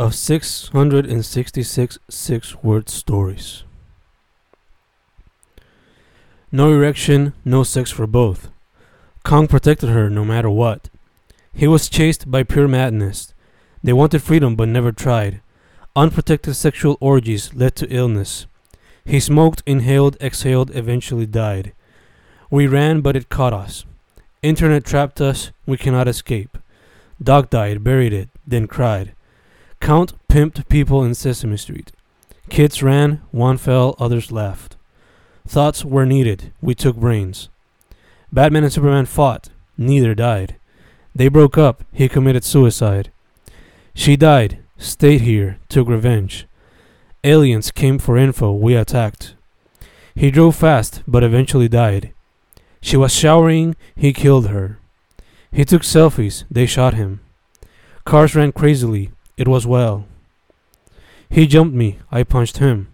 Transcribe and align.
of 0.00 0.14
666 0.14 1.98
six 2.08 2.62
word 2.62 2.88
stories. 2.88 3.64
No 6.50 6.72
erection, 6.72 7.34
no 7.44 7.64
sex 7.64 7.90
for 7.90 8.06
both. 8.06 8.48
Kong 9.24 9.46
protected 9.46 9.90
her 9.90 10.08
no 10.08 10.24
matter 10.24 10.48
what. 10.48 10.88
He 11.52 11.68
was 11.68 11.90
chased 11.90 12.30
by 12.30 12.44
pure 12.44 12.66
madness. 12.66 13.34
They 13.84 13.92
wanted 13.92 14.22
freedom 14.22 14.56
but 14.56 14.68
never 14.68 14.90
tried. 14.90 15.42
Unprotected 15.94 16.56
sexual 16.56 16.96
orgies 16.98 17.52
led 17.52 17.76
to 17.76 17.94
illness. 17.94 18.46
He 19.04 19.20
smoked, 19.20 19.62
inhaled, 19.66 20.16
exhaled, 20.18 20.74
eventually 20.74 21.26
died. 21.26 21.74
We 22.50 22.66
ran, 22.66 23.02
but 23.02 23.16
it 23.16 23.28
caught 23.28 23.52
us. 23.52 23.84
Internet 24.40 24.86
trapped 24.86 25.20
us, 25.20 25.50
we 25.66 25.76
cannot 25.76 26.08
escape. 26.08 26.56
Dog 27.22 27.50
died, 27.50 27.84
buried 27.84 28.14
it, 28.14 28.30
then 28.46 28.66
cried. 28.66 29.12
Count 29.80 30.12
pimped 30.28 30.68
people 30.68 31.02
in 31.02 31.14
Sesame 31.14 31.56
Street. 31.56 31.90
Kids 32.50 32.82
ran, 32.82 33.22
one 33.30 33.56
fell, 33.56 33.96
others 33.98 34.30
laughed. 34.30 34.76
Thoughts 35.48 35.84
were 35.84 36.06
needed, 36.06 36.52
we 36.60 36.74
took 36.74 36.96
brains. 36.96 37.48
Batman 38.30 38.64
and 38.64 38.72
Superman 38.72 39.06
fought, 39.06 39.48
neither 39.78 40.14
died. 40.14 40.56
They 41.14 41.28
broke 41.28 41.58
up, 41.58 41.82
he 41.92 42.08
committed 42.08 42.44
suicide. 42.44 43.10
She 43.94 44.16
died, 44.16 44.58
stayed 44.76 45.22
here, 45.22 45.58
took 45.68 45.88
revenge. 45.88 46.46
Aliens 47.24 47.70
came 47.70 47.98
for 47.98 48.16
info, 48.16 48.52
we 48.52 48.74
attacked. 48.74 49.34
He 50.14 50.30
drove 50.30 50.56
fast, 50.56 51.02
but 51.06 51.24
eventually 51.24 51.68
died. 51.68 52.12
She 52.80 52.96
was 52.96 53.14
showering, 53.14 53.76
he 53.96 54.12
killed 54.12 54.48
her. 54.48 54.78
He 55.50 55.64
took 55.64 55.82
selfies, 55.82 56.44
they 56.50 56.66
shot 56.66 56.94
him. 56.94 57.20
Cars 58.04 58.34
ran 58.34 58.52
crazily, 58.52 59.10
it 59.40 59.48
was 59.48 59.66
well. 59.66 60.04
He 61.30 61.46
jumped 61.46 61.74
me, 61.74 61.98
I 62.12 62.24
punched 62.24 62.58
him. 62.58 62.88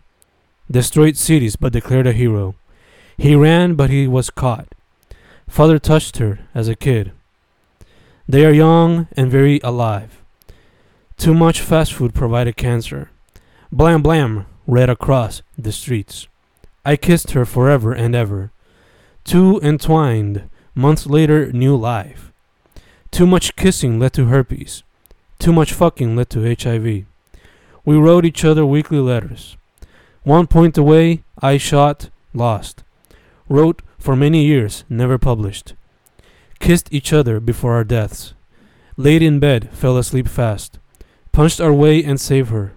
Destroyed 0.70 1.16
cities, 1.16 1.57
but 1.57 1.73
declared 1.73 2.07
a 2.07 2.12
hero. 2.12 2.54
He 3.16 3.34
ran, 3.34 3.74
but 3.74 3.90
he 3.90 4.07
was 4.07 4.30
caught. 4.30 4.68
Father 5.48 5.80
touched 5.80 6.18
her 6.18 6.38
as 6.54 6.68
a 6.68 6.76
kid. 6.76 7.10
They 8.29 8.46
are 8.46 8.52
young 8.52 9.09
and 9.16 9.29
very 9.29 9.59
alive. 9.65 10.23
Too 11.16 11.35
much 11.35 11.60
fast 11.60 11.93
food 11.93 12.15
provided 12.15 12.57
cancer. 12.57 13.10
Blam 13.73 14.01
blam 14.01 14.46
read 14.68 14.88
across 14.88 15.42
the 15.59 15.73
streets. 15.73 16.29
I 16.85 16.95
kissed 16.95 17.32
her 17.32 17.45
forever 17.45 17.92
and 17.92 18.15
ever. 18.15 18.52
Too 19.24 19.59
entwined, 19.65 20.48
months 20.76 21.09
later, 21.09 21.51
new 21.51 21.74
life. 21.74 22.30
Too 23.10 23.26
much 23.26 23.57
kissing 23.57 23.98
led 23.98 24.13
to 24.13 24.26
herpes. 24.26 24.85
Too 25.38 25.52
much 25.52 25.73
fucking 25.73 26.16
led 26.16 26.30
to 26.30 26.56
HIV. 26.59 27.04
We 27.84 27.96
wrote 27.96 28.24
each 28.24 28.45
other 28.45 28.66
weekly 28.66 28.98
letters. 28.98 29.56
One 30.24 30.46
point 30.46 30.76
away, 30.76 31.23
I 31.40 31.56
shot, 31.56 32.10
lost. 32.34 32.82
Wrote 33.48 33.82
for 33.98 34.16
many 34.16 34.45
years, 34.45 34.84
never 34.88 35.18
published. 35.18 35.74
Kissed 36.59 36.92
each 36.92 37.12
other 37.12 37.38
before 37.38 37.74
our 37.74 37.84
deaths. 37.84 38.34
Laid 38.96 39.23
in 39.23 39.38
bed, 39.38 39.70
fell 39.73 39.98
asleep 39.98 40.26
fast. 40.26 40.79
Punched 41.32 41.60
our 41.60 41.73
way 41.73 42.02
and 42.02 42.20
saved 42.20 42.51
her. 42.51 42.73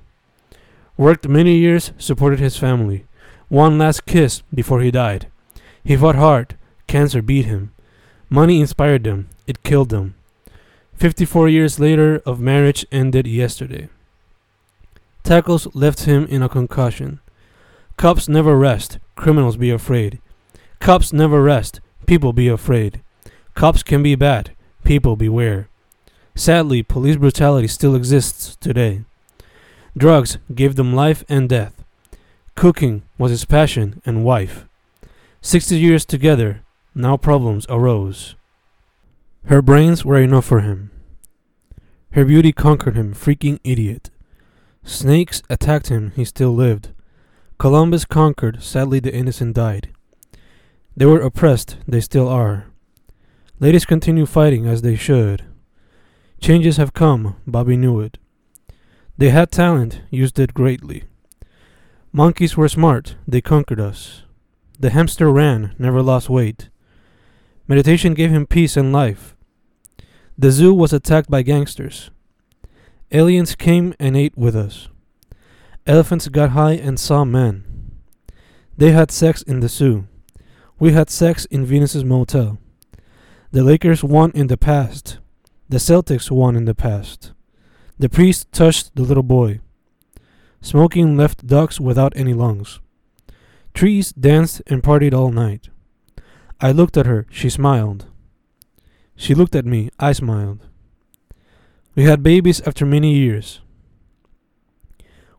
Worked 0.97 1.27
many 1.27 1.55
years, 1.55 1.93
supported 1.97 2.39
his 2.39 2.57
family. 2.57 3.05
One 3.47 3.77
last 3.77 4.05
kiss 4.05 4.43
before 4.53 4.81
he 4.81 4.91
died. 4.91 5.27
He 5.83 5.95
fought 5.95 6.15
hard. 6.15 6.55
Cancer 6.87 7.21
beat 7.21 7.45
him. 7.45 7.71
Money 8.29 8.59
inspired 8.59 9.05
them. 9.05 9.29
It 9.47 9.63
killed 9.63 9.89
them. 9.89 10.15
54 10.99 11.47
years 11.47 11.79
later 11.79 12.21
of 12.25 12.41
marriage 12.41 12.85
ended 12.91 13.25
yesterday. 13.25 13.87
Tackles 15.23 15.73
left 15.73 16.03
him 16.03 16.25
in 16.25 16.43
a 16.43 16.49
concussion. 16.49 17.21
Cops 17.95 18.27
never 18.27 18.57
rest. 18.57 18.99
Criminals 19.15 19.55
be 19.55 19.69
afraid. 19.69 20.19
Cops 20.81 21.13
never 21.13 21.41
rest. 21.41 21.79
People 22.05 22.33
be 22.33 22.49
afraid. 22.49 22.99
Cops 23.55 23.81
can 23.81 24.03
be 24.03 24.15
bad. 24.15 24.51
People 24.83 25.15
beware. 25.15 25.69
Sadly, 26.35 26.83
police 26.83 27.15
brutality 27.15 27.69
still 27.69 27.95
exists 27.95 28.57
today. 28.57 29.05
Drugs 29.97 30.37
gave 30.53 30.75
them 30.75 30.93
life 30.93 31.23
and 31.29 31.47
death. 31.47 31.81
Cooking 32.55 33.03
was 33.17 33.31
his 33.31 33.45
passion 33.45 34.01
and 34.05 34.25
wife. 34.25 34.65
Sixty 35.39 35.77
years 35.77 36.05
together, 36.05 36.61
now 36.93 37.15
problems 37.15 37.65
arose. 37.69 38.35
Her 39.45 39.61
brains 39.61 40.05
were 40.05 40.19
enough 40.19 40.45
for 40.45 40.61
him. 40.61 40.91
Her 42.11 42.25
beauty 42.25 42.51
conquered 42.51 42.95
him, 42.95 43.13
freaking 43.13 43.59
idiot. 43.63 44.09
Snakes 44.83 45.41
attacked 45.49 45.87
him, 45.87 46.11
he 46.15 46.25
still 46.25 46.53
lived. 46.53 46.89
Columbus 47.57 48.05
conquered, 48.05 48.63
sadly 48.63 48.99
the 48.99 49.13
innocent 49.13 49.55
died. 49.55 49.89
They 50.95 51.05
were 51.05 51.21
oppressed, 51.21 51.77
they 51.87 52.01
still 52.01 52.27
are. 52.27 52.67
Ladies 53.59 53.85
continue 53.85 54.25
fighting 54.25 54.65
as 54.65 54.81
they 54.81 54.95
should. 54.95 55.43
Changes 56.41 56.77
have 56.77 56.93
come, 56.93 57.35
Bobby 57.45 57.75
knew 57.75 57.99
it. 57.99 58.17
They 59.17 59.29
had 59.29 59.51
talent, 59.51 60.01
used 60.09 60.39
it 60.39 60.53
greatly. 60.53 61.03
Monkeys 62.11 62.55
were 62.55 62.69
smart, 62.69 63.15
they 63.27 63.41
conquered 63.41 63.79
us. 63.79 64.23
The 64.79 64.91
hamster 64.91 65.29
ran, 65.29 65.75
never 65.77 66.01
lost 66.01 66.29
weight. 66.29 66.69
Meditation 67.69 68.15
gave 68.15 68.31
him 68.31 68.47
peace 68.47 68.75
and 68.75 68.91
life. 68.91 69.35
The 70.35 70.49
zoo 70.49 70.73
was 70.73 70.91
attacked 70.91 71.29
by 71.29 71.43
gangsters. 71.43 72.09
Aliens 73.11 73.53
came 73.53 73.93
and 73.99 74.17
ate 74.17 74.35
with 74.35 74.55
us. 74.55 74.89
Elephants 75.85 76.27
got 76.29 76.49
high 76.49 76.73
and 76.73 76.99
saw 76.99 77.23
men. 77.23 77.63
They 78.75 78.91
had 78.91 79.11
sex 79.11 79.43
in 79.43 79.59
the 79.59 79.69
zoo. 79.69 80.07
We 80.79 80.93
had 80.93 81.11
sex 81.11 81.45
in 81.45 81.63
Venus's 81.63 82.03
motel. 82.03 82.57
The 83.51 83.63
Lakers 83.63 84.03
won 84.03 84.31
in 84.33 84.47
the 84.47 84.57
past. 84.57 85.19
The 85.69 85.77
Celtics 85.77 86.31
won 86.31 86.55
in 86.55 86.65
the 86.65 86.73
past. 86.73 87.33
The 87.99 88.09
priest 88.09 88.51
touched 88.51 88.95
the 88.95 89.03
little 89.03 89.21
boy. 89.21 89.59
Smoking 90.61 91.15
left 91.15 91.45
ducks 91.45 91.79
without 91.79 92.13
any 92.15 92.33
lungs. 92.33 92.79
Trees 93.75 94.11
danced 94.11 94.63
and 94.65 94.81
partied 94.81 95.13
all 95.13 95.31
night. 95.31 95.69
I 96.61 96.71
looked 96.71 96.97
at 96.97 97.05
her, 97.05 97.25
she 97.31 97.49
smiled. 97.49 98.05
She 99.15 99.33
looked 99.33 99.55
at 99.55 99.65
me, 99.65 99.89
I 99.99 100.11
smiled. 100.11 100.67
We 101.95 102.03
had 102.03 102.21
babies 102.23 102.61
after 102.61 102.85
many 102.85 103.15
years. 103.15 103.61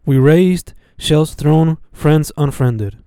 We 0.06 0.19
raised, 0.19 0.72
shells 0.98 1.34
thrown, 1.34 1.78
friends 1.92 2.32
unfriended. 2.36 2.98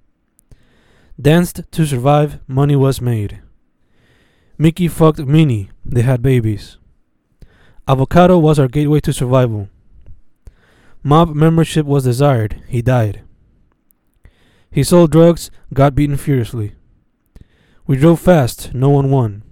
Danced 1.20 1.62
to 1.72 1.86
survive, 1.86 2.40
money 2.48 2.76
was 2.76 3.02
made. 3.02 3.42
Mickey 4.58 4.88
fucked 4.88 5.20
Minnie, 5.20 5.70
they 5.84 6.02
had 6.02 6.22
babies. 6.22 6.78
Avocado 7.88 8.38
was 8.38 8.60
our 8.60 8.68
gateway 8.68 9.00
to 9.02 9.12
survival. 9.12 9.70
Mob 11.04 11.36
membership 11.36 11.86
was 11.86 12.04
desired, 12.04 12.64
he 12.68 12.82
died. 12.82 13.22
He 14.72 14.84
sold 14.84 15.12
drugs, 15.12 15.52
got 15.74 15.96
beaten 15.96 16.18
furiously. 16.18 16.74
We 17.86 17.98
drove 17.98 18.22
fast, 18.22 18.74
no 18.74 18.90
one 18.90 19.10
won. 19.12 19.44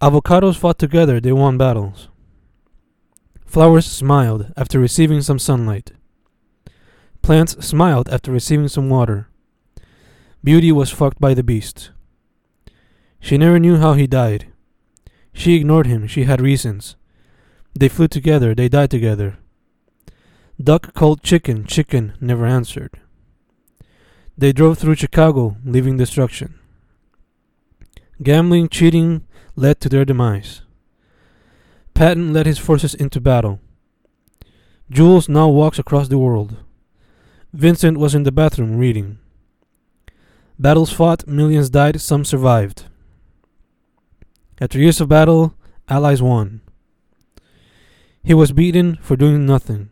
Avocados 0.00 0.56
fought 0.56 0.78
together, 0.78 1.20
they 1.20 1.32
won 1.32 1.56
battles. 1.56 2.08
Flowers 3.46 3.86
smiled 3.86 4.52
after 4.56 4.80
receiving 4.80 5.22
some 5.22 5.38
sunlight. 5.38 5.92
Plants 7.22 7.64
smiled 7.64 8.08
after 8.08 8.32
receiving 8.32 8.66
some 8.66 8.90
water. 8.90 9.28
Beauty 10.42 10.72
was 10.72 10.90
fucked 10.90 11.20
by 11.20 11.34
the 11.34 11.44
beast. 11.44 11.90
She 13.20 13.38
never 13.38 13.60
knew 13.60 13.76
how 13.76 13.94
he 13.94 14.08
died. 14.08 14.48
She 15.32 15.54
ignored 15.54 15.86
him, 15.86 16.08
she 16.08 16.24
had 16.24 16.40
reasons. 16.40 16.96
They 17.78 17.88
flew 17.88 18.08
together, 18.08 18.56
they 18.56 18.68
died 18.68 18.90
together. 18.90 19.38
Duck 20.62 20.92
called 20.94 21.22
chicken, 21.22 21.64
chicken 21.64 22.14
never 22.20 22.44
answered. 22.44 22.98
They 24.36 24.52
drove 24.52 24.78
through 24.78 24.96
Chicago, 24.96 25.56
leaving 25.64 25.96
destruction. 25.96 26.58
Gambling, 28.22 28.68
cheating 28.68 29.26
led 29.56 29.80
to 29.80 29.88
their 29.88 30.04
demise. 30.04 30.62
Patton 31.94 32.32
led 32.32 32.46
his 32.46 32.58
forces 32.58 32.94
into 32.94 33.20
battle. 33.20 33.60
Jules 34.90 35.28
now 35.28 35.48
walks 35.48 35.78
across 35.78 36.08
the 36.08 36.18
world. 36.18 36.56
Vincent 37.52 37.98
was 37.98 38.14
in 38.14 38.24
the 38.24 38.32
bathroom 38.32 38.76
reading. 38.76 39.18
Battles 40.58 40.92
fought, 40.92 41.26
millions 41.26 41.70
died, 41.70 42.00
some 42.00 42.24
survived. 42.24 42.84
After 44.60 44.78
years 44.78 45.00
of 45.00 45.08
battle, 45.08 45.54
allies 45.88 46.22
won. 46.22 46.60
He 48.22 48.34
was 48.34 48.52
beaten 48.52 48.96
for 49.02 49.16
doing 49.16 49.44
nothing. 49.44 49.90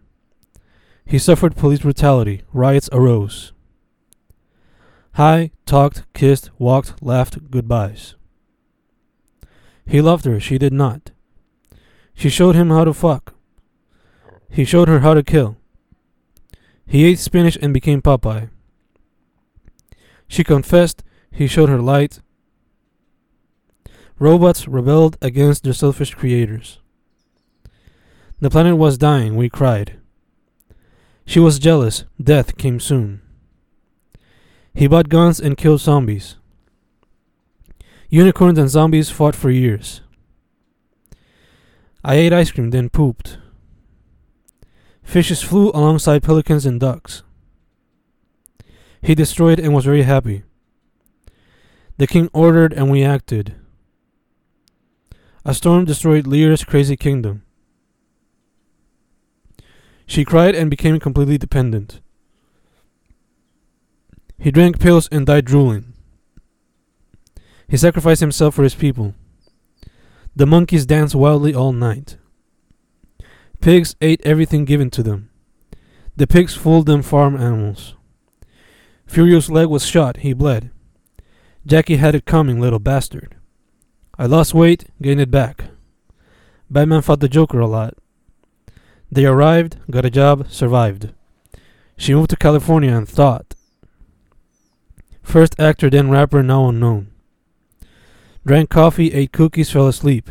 He 1.04 1.18
suffered 1.18 1.56
police 1.56 1.80
brutality. 1.80 2.42
Riots 2.52 2.88
arose. 2.92 3.51
Hi, 5.16 5.50
talked, 5.66 6.04
kissed, 6.14 6.50
walked, 6.58 7.02
laughed 7.02 7.50
goodbyes. 7.50 8.14
He 9.86 10.00
loved 10.00 10.24
her, 10.24 10.40
she 10.40 10.58
did 10.58 10.72
not. 10.72 11.10
She 12.14 12.28
showed 12.28 12.54
him 12.54 12.70
how 12.70 12.84
to 12.84 12.94
fuck. 12.94 13.34
He 14.48 14.64
showed 14.64 14.88
her 14.88 15.00
how 15.00 15.14
to 15.14 15.22
kill. 15.22 15.56
He 16.86 17.04
ate 17.04 17.18
spinach 17.18 17.58
and 17.60 17.72
became 17.72 18.02
Popeye. 18.02 18.50
She 20.28 20.44
confessed. 20.44 21.02
He 21.30 21.46
showed 21.46 21.70
her 21.70 21.80
light. 21.80 22.20
Robots 24.18 24.68
rebelled 24.68 25.16
against 25.22 25.64
their 25.64 25.72
selfish 25.72 26.14
creators. 26.14 26.80
The 28.40 28.50
planet 28.50 28.76
was 28.76 28.98
dying, 28.98 29.36
we 29.36 29.48
cried. 29.48 29.98
She 31.24 31.40
was 31.40 31.58
jealous. 31.58 32.04
Death 32.22 32.56
came 32.58 32.80
soon. 32.80 33.21
He 34.74 34.86
bought 34.86 35.08
guns 35.08 35.40
and 35.40 35.56
killed 35.56 35.80
zombies. 35.80 36.36
Unicorns 38.08 38.58
and 38.58 38.68
zombies 38.68 39.10
fought 39.10 39.34
for 39.34 39.50
years. 39.50 40.00
I 42.04 42.16
ate 42.16 42.32
ice 42.32 42.50
cream, 42.50 42.70
then 42.70 42.88
pooped. 42.88 43.38
Fishes 45.02 45.42
flew 45.42 45.70
alongside 45.70 46.22
pelicans 46.22 46.66
and 46.66 46.80
ducks. 46.80 47.22
He 49.00 49.14
destroyed 49.14 49.58
and 49.58 49.74
was 49.74 49.84
very 49.84 50.02
happy. 50.02 50.42
The 51.98 52.06
king 52.06 52.30
ordered 52.32 52.72
and 52.72 52.90
we 52.90 53.02
acted. 53.02 53.54
A 55.44 55.54
storm 55.54 55.84
destroyed 55.84 56.26
Lear's 56.26 56.64
crazy 56.64 56.96
kingdom. 56.96 57.42
She 60.06 60.24
cried 60.24 60.54
and 60.54 60.70
became 60.70 60.98
completely 61.00 61.38
dependent. 61.38 62.00
He 64.42 64.50
drank 64.50 64.80
pills 64.80 65.08
and 65.12 65.24
died 65.24 65.44
drooling. 65.44 65.92
He 67.68 67.76
sacrificed 67.76 68.20
himself 68.20 68.56
for 68.56 68.64
his 68.64 68.74
people. 68.74 69.14
The 70.34 70.46
monkeys 70.46 70.84
danced 70.84 71.14
wildly 71.14 71.54
all 71.54 71.72
night. 71.72 72.16
Pigs 73.60 73.94
ate 74.00 74.20
everything 74.24 74.64
given 74.64 74.90
to 74.90 75.02
them. 75.04 75.30
The 76.16 76.26
pigs 76.26 76.56
fooled 76.56 76.86
them 76.86 77.02
farm 77.02 77.36
animals. 77.36 77.94
Furio's 79.06 79.48
leg 79.48 79.68
was 79.68 79.86
shot, 79.86 80.18
he 80.18 80.32
bled. 80.32 80.72
Jackie 81.64 81.96
had 81.96 82.16
it 82.16 82.24
coming, 82.24 82.60
little 82.60 82.80
bastard. 82.80 83.36
I 84.18 84.26
lost 84.26 84.54
weight, 84.54 84.86
gained 85.00 85.20
it 85.20 85.30
back. 85.30 85.66
Batman 86.68 87.02
fought 87.02 87.20
the 87.20 87.28
Joker 87.28 87.60
a 87.60 87.68
lot. 87.68 87.94
They 89.08 89.24
arrived, 89.24 89.76
got 89.88 90.04
a 90.04 90.10
job, 90.10 90.50
survived. 90.50 91.12
She 91.96 92.12
moved 92.12 92.30
to 92.30 92.36
California 92.36 92.90
and 92.92 93.08
thought. 93.08 93.54
First 95.32 95.58
actor, 95.58 95.88
then 95.88 96.10
rapper, 96.10 96.42
now 96.42 96.68
unknown. 96.68 97.10
Drank 98.44 98.68
coffee, 98.68 99.14
ate 99.14 99.32
cookies, 99.32 99.70
fell 99.70 99.88
asleep. 99.88 100.30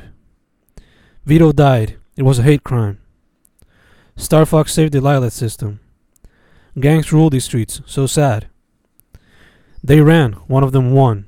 Vito 1.25 1.51
died. 1.51 1.97
It 2.15 2.21
was 2.21 2.37
a 2.37 2.43
hate 2.43 2.63
crime. 2.63 2.99
Star 4.15 4.45
Fox 4.45 4.71
saved 4.71 4.93
the 4.93 4.99
Lylat 4.99 5.31
system. 5.31 5.79
Gangs 6.79 7.11
ruled 7.11 7.33
these 7.33 7.45
streets, 7.45 7.81
so 7.87 8.05
sad. 8.05 8.47
They 9.83 10.01
ran, 10.01 10.33
one 10.45 10.63
of 10.63 10.71
them 10.71 10.91
won. 10.91 11.25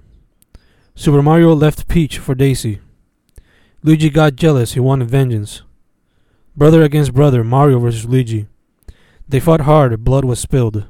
Super 0.93 1.23
Mario 1.23 1.55
left 1.55 1.87
Peach 1.87 2.19
for 2.19 2.35
Daisy. 2.35 2.79
Luigi 3.81 4.11
got 4.11 4.35
jealous, 4.35 4.73
he 4.73 4.79
wanted 4.81 5.09
vengeance. 5.09 5.63
Brother 6.55 6.83
against 6.83 7.15
brother, 7.15 7.43
Mario 7.43 7.79
versus 7.79 8.05
Luigi. 8.05 8.45
They 9.27 9.39
fought 9.39 9.61
hard, 9.61 10.03
blood 10.03 10.25
was 10.25 10.39
spilled. 10.39 10.85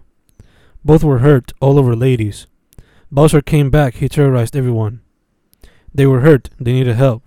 Both 0.83 1.05
were 1.05 1.19
hurt, 1.19 1.53
all 1.61 1.79
over 1.79 1.95
ladies. 1.95 2.45
Bowser 3.13 3.43
came 3.43 3.69
back, 3.69 3.93
he 3.93 4.09
terrorized 4.09 4.55
everyone. 4.55 4.99
They 5.93 6.07
were 6.07 6.21
hurt, 6.21 6.49
they 6.59 6.73
needed 6.73 6.95
help. 6.95 7.21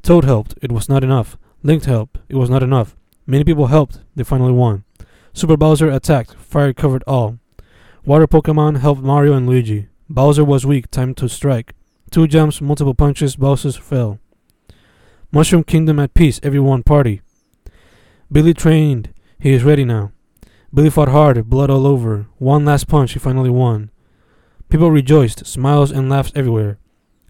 Toad 0.00 0.24
helped, 0.24 0.54
it 0.62 0.72
was 0.72 0.88
not 0.88 1.04
enough. 1.04 1.36
Link 1.62 1.84
helped, 1.84 2.16
it 2.30 2.36
was 2.36 2.48
not 2.48 2.62
enough. 2.62 2.96
Many 3.26 3.44
people 3.44 3.66
helped, 3.66 4.00
they 4.14 4.24
finally 4.24 4.54
won. 4.54 4.84
Super 5.34 5.58
Bowser 5.58 5.90
attacked, 5.90 6.32
fire 6.36 6.72
covered 6.72 7.04
all. 7.06 7.38
Water 8.06 8.26
Pokemon 8.26 8.78
helped 8.78 9.02
Mario 9.02 9.34
and 9.34 9.46
Luigi. 9.46 9.88
Bowser 10.08 10.46
was 10.46 10.64
weak, 10.64 10.90
time 10.90 11.12
to 11.16 11.28
strike. 11.28 11.74
Two 12.10 12.26
jumps, 12.26 12.62
multiple 12.62 12.94
punches, 12.94 13.36
Bowser 13.36 13.72
fell. 13.72 14.18
Mushroom 15.30 15.62
Kingdom 15.62 15.98
at 15.98 16.14
peace, 16.14 16.40
everyone 16.42 16.82
party. 16.82 17.20
Billy 18.32 18.54
trained, 18.54 19.12
he 19.38 19.52
is 19.52 19.62
ready 19.62 19.84
now. 19.84 20.12
Billy 20.72 20.88
fought 20.88 21.10
hard, 21.10 21.50
blood 21.50 21.68
all 21.68 21.86
over. 21.86 22.28
One 22.38 22.64
last 22.64 22.88
punch, 22.88 23.12
he 23.12 23.18
finally 23.18 23.50
won. 23.50 23.90
People 24.76 24.90
rejoiced, 24.90 25.46
smiles 25.46 25.90
and 25.90 26.10
laughs 26.10 26.32
everywhere. 26.34 26.76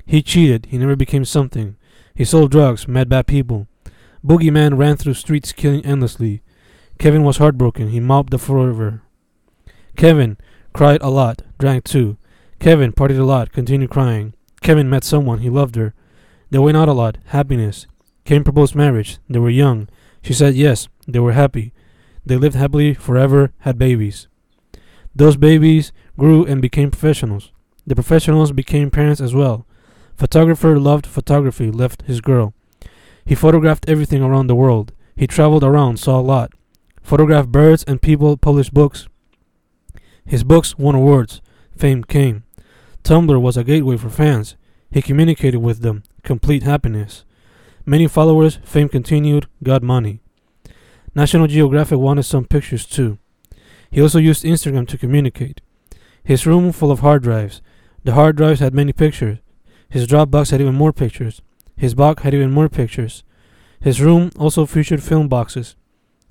He 0.04 0.20
cheated, 0.20 0.66
he 0.66 0.78
never 0.78 0.96
became 0.96 1.24
something. 1.24 1.76
He 2.12 2.24
sold 2.24 2.50
drugs, 2.50 2.88
met 2.88 3.08
bad 3.08 3.28
people. 3.28 3.68
Boogeyman 4.26 4.76
ran 4.76 4.96
through 4.96 5.14
streets 5.14 5.52
killing 5.52 5.86
endlessly. 5.86 6.42
Kevin 6.98 7.22
was 7.22 7.36
heartbroken, 7.36 7.90
he 7.90 8.00
mopped 8.00 8.32
the 8.32 8.38
floor. 8.40 9.00
Kevin 9.96 10.38
cried 10.72 11.00
a 11.02 11.08
lot, 11.08 11.42
drank 11.56 11.84
too. 11.84 12.16
Kevin 12.58 12.92
partied 12.92 13.20
a 13.20 13.22
lot, 13.22 13.52
continued 13.52 13.90
crying. 13.90 14.34
Kevin 14.60 14.90
met 14.90 15.04
someone, 15.04 15.38
he 15.38 15.48
loved 15.48 15.76
her. 15.76 15.94
They 16.50 16.58
went 16.58 16.76
out 16.76 16.88
a 16.88 16.92
lot, 16.92 17.18
happiness. 17.26 17.86
Kevin 18.24 18.42
proposed 18.42 18.74
marriage. 18.74 19.18
They 19.30 19.38
were 19.38 19.50
young. 19.50 19.88
She 20.20 20.32
said 20.32 20.56
yes, 20.56 20.88
they 21.06 21.20
were 21.20 21.34
happy. 21.34 21.72
They 22.24 22.38
lived 22.38 22.56
happily 22.56 22.94
forever, 22.94 23.52
had 23.60 23.78
babies. 23.78 24.26
Those 25.14 25.36
babies 25.36 25.92
grew 26.18 26.44
and 26.44 26.62
became 26.62 26.90
professionals. 26.90 27.52
The 27.86 27.94
professionals 27.94 28.52
became 28.52 28.90
parents 28.90 29.20
as 29.20 29.34
well. 29.34 29.66
Photographer 30.16 30.78
loved 30.78 31.06
photography, 31.06 31.70
left 31.70 32.02
his 32.02 32.20
girl. 32.20 32.54
He 33.24 33.34
photographed 33.34 33.88
everything 33.88 34.22
around 34.22 34.46
the 34.46 34.54
world. 34.54 34.92
He 35.14 35.26
traveled 35.26 35.64
around, 35.64 35.98
saw 35.98 36.20
a 36.20 36.22
lot. 36.22 36.52
Photographed 37.02 37.52
birds 37.52 37.84
and 37.84 38.02
people, 38.02 38.36
published 38.36 38.74
books. 38.74 39.08
His 40.24 40.42
books 40.42 40.76
won 40.78 40.94
awards. 40.94 41.40
Fame 41.76 42.02
came. 42.02 42.44
Tumblr 43.04 43.40
was 43.40 43.56
a 43.56 43.64
gateway 43.64 43.96
for 43.96 44.10
fans. 44.10 44.56
He 44.90 45.02
communicated 45.02 45.58
with 45.58 45.82
them. 45.82 46.02
Complete 46.22 46.62
happiness. 46.62 47.24
Many 47.84 48.08
followers, 48.08 48.58
fame 48.64 48.88
continued, 48.88 49.46
got 49.62 49.82
money. 49.82 50.20
National 51.14 51.46
Geographic 51.46 51.98
wanted 51.98 52.24
some 52.24 52.44
pictures 52.44 52.84
too. 52.84 53.18
He 53.90 54.02
also 54.02 54.18
used 54.18 54.44
Instagram 54.44 54.88
to 54.88 54.98
communicate. 54.98 55.60
His 56.26 56.44
room 56.44 56.72
full 56.72 56.90
of 56.90 57.00
hard 57.00 57.22
drives. 57.22 57.62
The 58.02 58.14
hard 58.14 58.36
drives 58.36 58.58
had 58.58 58.74
many 58.74 58.92
pictures. 58.92 59.38
His 59.88 60.08
Dropbox 60.08 60.50
had 60.50 60.60
even 60.60 60.74
more 60.74 60.92
pictures. 60.92 61.40
His 61.76 61.94
box 61.94 62.24
had 62.24 62.34
even 62.34 62.50
more 62.50 62.68
pictures. 62.68 63.22
His 63.78 64.00
room 64.00 64.32
also 64.36 64.66
featured 64.66 65.04
film 65.04 65.28
boxes. 65.28 65.76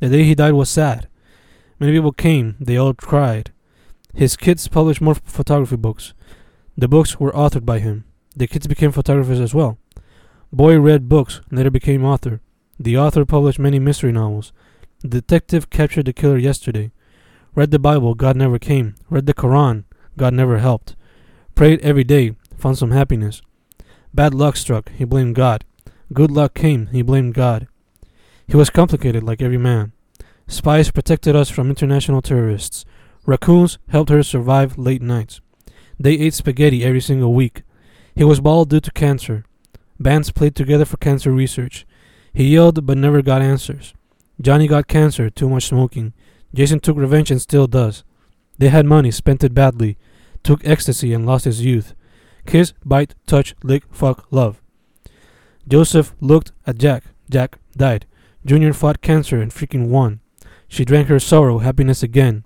The 0.01 0.09
day 0.09 0.25
he 0.25 0.35
died 0.35 0.51
was 0.51 0.69
sad. 0.69 1.07
Many 1.79 1.93
people 1.93 2.11
came, 2.11 2.57
they 2.59 2.75
all 2.75 2.93
cried. 2.93 3.53
His 4.13 4.35
kids 4.35 4.67
published 4.67 4.99
more 4.99 5.15
photography 5.15 5.77
books. 5.77 6.13
The 6.75 6.89
books 6.89 7.17
were 7.17 7.31
authored 7.31 7.65
by 7.65 7.79
him. 7.79 8.03
The 8.35 8.47
kids 8.47 8.67
became 8.67 8.91
photographers 8.91 9.39
as 9.39 9.53
well. 9.53 9.77
Boy 10.51 10.77
read 10.77 11.07
books, 11.07 11.39
later 11.51 11.71
became 11.71 12.03
author. 12.03 12.41
The 12.77 12.97
author 12.97 13.23
published 13.23 13.59
many 13.59 13.79
mystery 13.79 14.11
novels. 14.11 14.51
The 14.99 15.21
detective 15.21 15.69
captured 15.69 16.07
the 16.07 16.11
killer 16.11 16.37
yesterday. 16.37 16.91
Read 17.55 17.71
the 17.71 17.79
Bible, 17.79 18.15
God 18.15 18.35
never 18.35 18.59
came. 18.59 18.95
Read 19.09 19.27
the 19.27 19.33
Quran, 19.33 19.84
God 20.17 20.33
never 20.33 20.59
helped. 20.59 20.95
Prayed 21.55 21.79
every 21.81 22.03
day, 22.03 22.35
found 22.57 22.77
some 22.77 22.91
happiness. 22.91 23.41
Bad 24.13 24.33
luck 24.33 24.55
struck, 24.55 24.89
he 24.91 25.03
blamed 25.05 25.35
God. 25.35 25.65
Good 26.13 26.31
luck 26.31 26.53
came, 26.53 26.87
he 26.87 27.01
blamed 27.01 27.33
God. 27.33 27.67
He 28.47 28.55
was 28.55 28.69
complicated 28.69 29.23
like 29.23 29.41
every 29.41 29.57
man. 29.57 29.91
Spies 30.47 30.91
protected 30.91 31.35
us 31.35 31.49
from 31.49 31.69
international 31.69 32.21
terrorists. 32.21 32.85
Raccoons 33.25 33.77
helped 33.89 34.11
her 34.11 34.23
survive 34.23 34.77
late 34.77 35.01
nights. 35.01 35.41
They 35.99 36.13
ate 36.13 36.33
spaghetti 36.33 36.83
every 36.83 37.01
single 37.01 37.33
week. 37.33 37.63
He 38.15 38.23
was 38.23 38.39
bald 38.39 38.69
due 38.69 38.79
to 38.79 38.91
cancer. 38.91 39.43
Bands 39.99 40.31
played 40.31 40.55
together 40.55 40.85
for 40.85 40.97
cancer 40.97 41.31
research. 41.31 41.85
He 42.33 42.53
yelled 42.53 42.85
but 42.85 42.97
never 42.97 43.21
got 43.21 43.41
answers. 43.41 43.93
Johnny 44.39 44.67
got 44.67 44.87
cancer, 44.87 45.29
too 45.29 45.49
much 45.49 45.65
smoking. 45.65 46.13
Jason 46.53 46.79
took 46.79 46.97
revenge 46.97 47.31
and 47.31 47.41
still 47.41 47.67
does. 47.67 48.04
They 48.57 48.69
had 48.69 48.85
money, 48.85 49.11
spent 49.11 49.43
it 49.43 49.53
badly. 49.53 49.97
Took 50.43 50.65
ecstasy 50.65 51.13
and 51.13 51.25
lost 51.25 51.45
his 51.45 51.63
youth. 51.63 51.93
Kiss, 52.45 52.73
bite, 52.83 53.15
touch, 53.25 53.55
lick, 53.63 53.83
fuck, 53.91 54.27
love. 54.31 54.61
Joseph 55.67 56.13
looked 56.21 56.51
at 56.67 56.77
Jack. 56.77 57.05
Jack 57.29 57.57
died. 57.75 58.05
Junior 58.45 58.73
fought 58.73 59.01
cancer 59.01 59.41
and 59.41 59.51
freaking 59.51 59.87
won. 59.87 60.19
She 60.67 60.85
drank 60.85 61.07
her 61.07 61.19
sorrow, 61.19 61.59
happiness 61.59 62.03
again. 62.03 62.45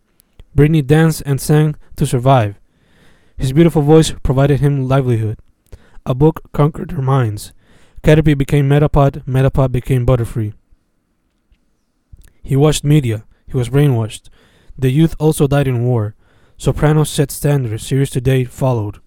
Britney 0.56 0.86
danced 0.86 1.24
and 1.26 1.40
sang 1.40 1.76
to 1.98 2.06
survive. 2.06 2.60
His 3.38 3.54
beautiful 3.54 3.82
voice 3.82 4.14
provided 4.24 4.60
him 4.60 4.88
livelihood. 4.88 5.38
A 6.06 6.16
book 6.16 6.52
conquered 6.54 6.92
her 6.92 7.02
minds. 7.02 7.54
Caterpie 8.04 8.38
became 8.38 8.70
Metapod, 8.70 9.26
Metapod 9.26 9.72
became 9.72 10.06
Butterfree. 10.06 10.54
He 12.42 12.56
watched 12.56 12.84
media. 12.84 13.26
He 13.48 13.58
was 13.58 13.70
brainwashed. 13.70 14.30
The 14.80 14.90
youth 14.90 15.14
also 15.20 15.46
died 15.46 15.68
in 15.68 15.84
war. 15.84 16.16
Sopranos 16.58 17.10
set 17.10 17.32
standards. 17.32 17.86
Series 17.86 18.10
Today 18.10 18.46
followed. 18.46 19.00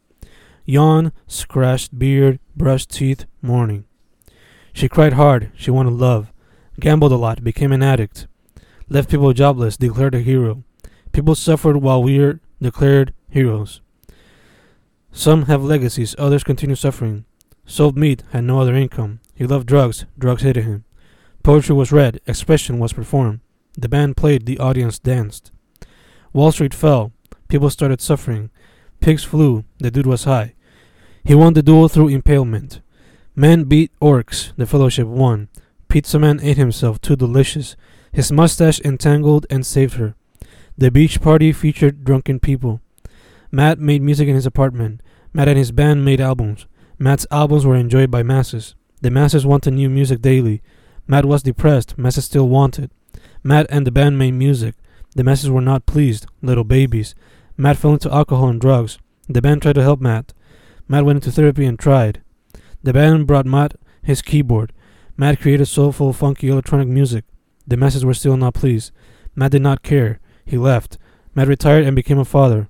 Yawn, 0.67 1.13
scratched 1.27 1.99
beard, 1.99 2.41
brushed 2.55 2.91
teeth, 2.91 3.25
mourning. 3.41 3.87
She 4.75 4.87
cried 4.87 5.15
hard. 5.15 5.51
She 5.57 5.71
wanted 5.71 5.95
love. 5.95 6.31
Gambled 6.79 7.11
a 7.11 7.17
lot. 7.17 7.43
Became 7.43 7.73
an 7.73 7.83
addict. 7.83 8.27
left 8.91 9.09
people 9.09 9.33
jobless, 9.33 9.79
declared 9.79 10.15
a 10.15 10.21
hero. 10.21 10.63
People 11.13 11.35
suffered 11.35 11.79
while 11.79 12.03
we 12.03 12.19
are 12.19 12.41
declared 12.61 13.15
heroes. 13.31 13.81
Some 15.11 15.47
have 15.47 15.65
legacies, 15.65 16.15
others 16.19 16.45
continue 16.45 16.77
suffering. 16.77 17.25
Sold 17.65 17.97
meat, 17.97 18.25
had 18.33 18.45
no 18.45 18.61
other 18.61 18.75
income. 18.75 19.21
He 19.35 19.47
loved 19.47 19.69
drugs, 19.69 20.05
drugs 20.19 20.43
hated 20.43 20.65
him. 20.65 20.85
Poetry 21.43 21.75
was 21.75 21.93
read, 21.93 22.21
expression 22.27 22.79
was 22.79 22.93
performed. 22.93 23.41
The 23.79 23.89
band 23.89 24.19
played, 24.19 24.45
the 24.45 24.59
audience 24.59 24.99
danced. 24.99 25.51
Wall 26.33 26.53
Street 26.53 26.75
fell, 26.75 27.13
people 27.49 27.71
started 27.71 28.01
suffering. 28.01 28.51
Pigs 29.01 29.25
flew, 29.25 29.65
the 29.79 29.91
dude 29.91 30.07
was 30.07 30.25
high. 30.25 30.55
He 31.25 31.35
won 31.35 31.53
the 31.53 31.63
duel 31.63 31.89
through 31.89 32.09
impalement. 32.09 32.81
Men 33.37 33.65
beat 33.65 33.91
orcs, 34.01 34.53
the 34.57 34.67
fellowship 34.67 35.07
won. 35.07 35.49
Pizza 35.89 36.19
Man 36.19 36.41
ate 36.43 36.57
himself, 36.57 37.01
too 37.01 37.17
delicious. 37.17 37.77
His 38.13 38.33
mustache 38.33 38.81
entangled 38.81 39.47
and 39.51 39.65
saved 39.65 39.95
her. 39.95 40.15
The 40.77 40.91
beach 40.91 41.21
party 41.21 41.53
featured 41.53 42.05
drunken 42.05 42.41
people. 42.41 42.81
Matt 43.51 43.79
made 43.79 44.03
music 44.03 44.29
in 44.29 44.35
his 44.35 44.47
apartment. 44.47 45.03
Matt 45.35 45.49
and 45.49 45.59
his 45.59 45.73
band 45.73 46.05
made 46.05 46.21
albums. 46.21 46.67
Matt's 46.99 47.27
albums 47.31 47.67
were 47.67 47.77
enjoyed 47.77 48.11
by 48.11 48.23
masses. 48.23 48.75
The 49.03 49.11
masses 49.11 49.45
wanted 49.45 49.73
new 49.73 49.91
music 49.91 50.23
daily. 50.23 50.63
Matt 51.07 51.27
was 51.27 51.43
depressed. 51.43 51.99
Masses 51.99 52.25
still 52.25 52.49
wanted. 52.49 52.91
Matt 53.43 53.67
and 53.69 53.87
the 53.87 53.91
band 53.91 54.19
made 54.19 54.33
music. 54.33 54.75
The 55.15 55.25
masses 55.25 55.51
were 55.51 55.61
not 55.61 55.87
pleased. 55.87 56.27
Little 56.41 56.65
babies. 56.65 57.15
Matt 57.57 57.77
fell 57.77 57.93
into 57.93 58.13
alcohol 58.13 58.49
and 58.49 58.61
drugs. 58.61 58.99
The 59.29 59.43
band 59.43 59.63
tried 59.63 59.75
to 59.75 59.83
help 59.83 60.01
Matt. 60.01 60.33
Matt 60.89 61.05
went 61.05 61.19
into 61.19 61.31
therapy 61.31 61.65
and 61.67 61.79
tried. 61.79 62.23
The 62.83 62.93
band 62.93 63.27
brought 63.27 63.47
Matt 63.47 63.75
his 64.03 64.23
keyboard. 64.23 64.73
Matt 65.17 65.41
created 65.41 65.67
soulful, 65.67 66.13
funky 66.13 66.49
electronic 66.49 66.89
music. 66.89 67.25
The 67.67 67.77
masses 67.77 68.05
were 68.05 68.15
still 68.15 68.37
not 68.37 68.55
pleased. 68.55 68.91
Matt 69.35 69.53
did 69.53 69.63
not 69.63 69.83
care. 69.83 70.19
He 70.45 70.59
left. 70.59 70.99
Matt 71.35 71.49
retired 71.49 71.85
and 71.85 71.95
became 71.95 72.19
a 72.19 72.25
father. 72.25 72.69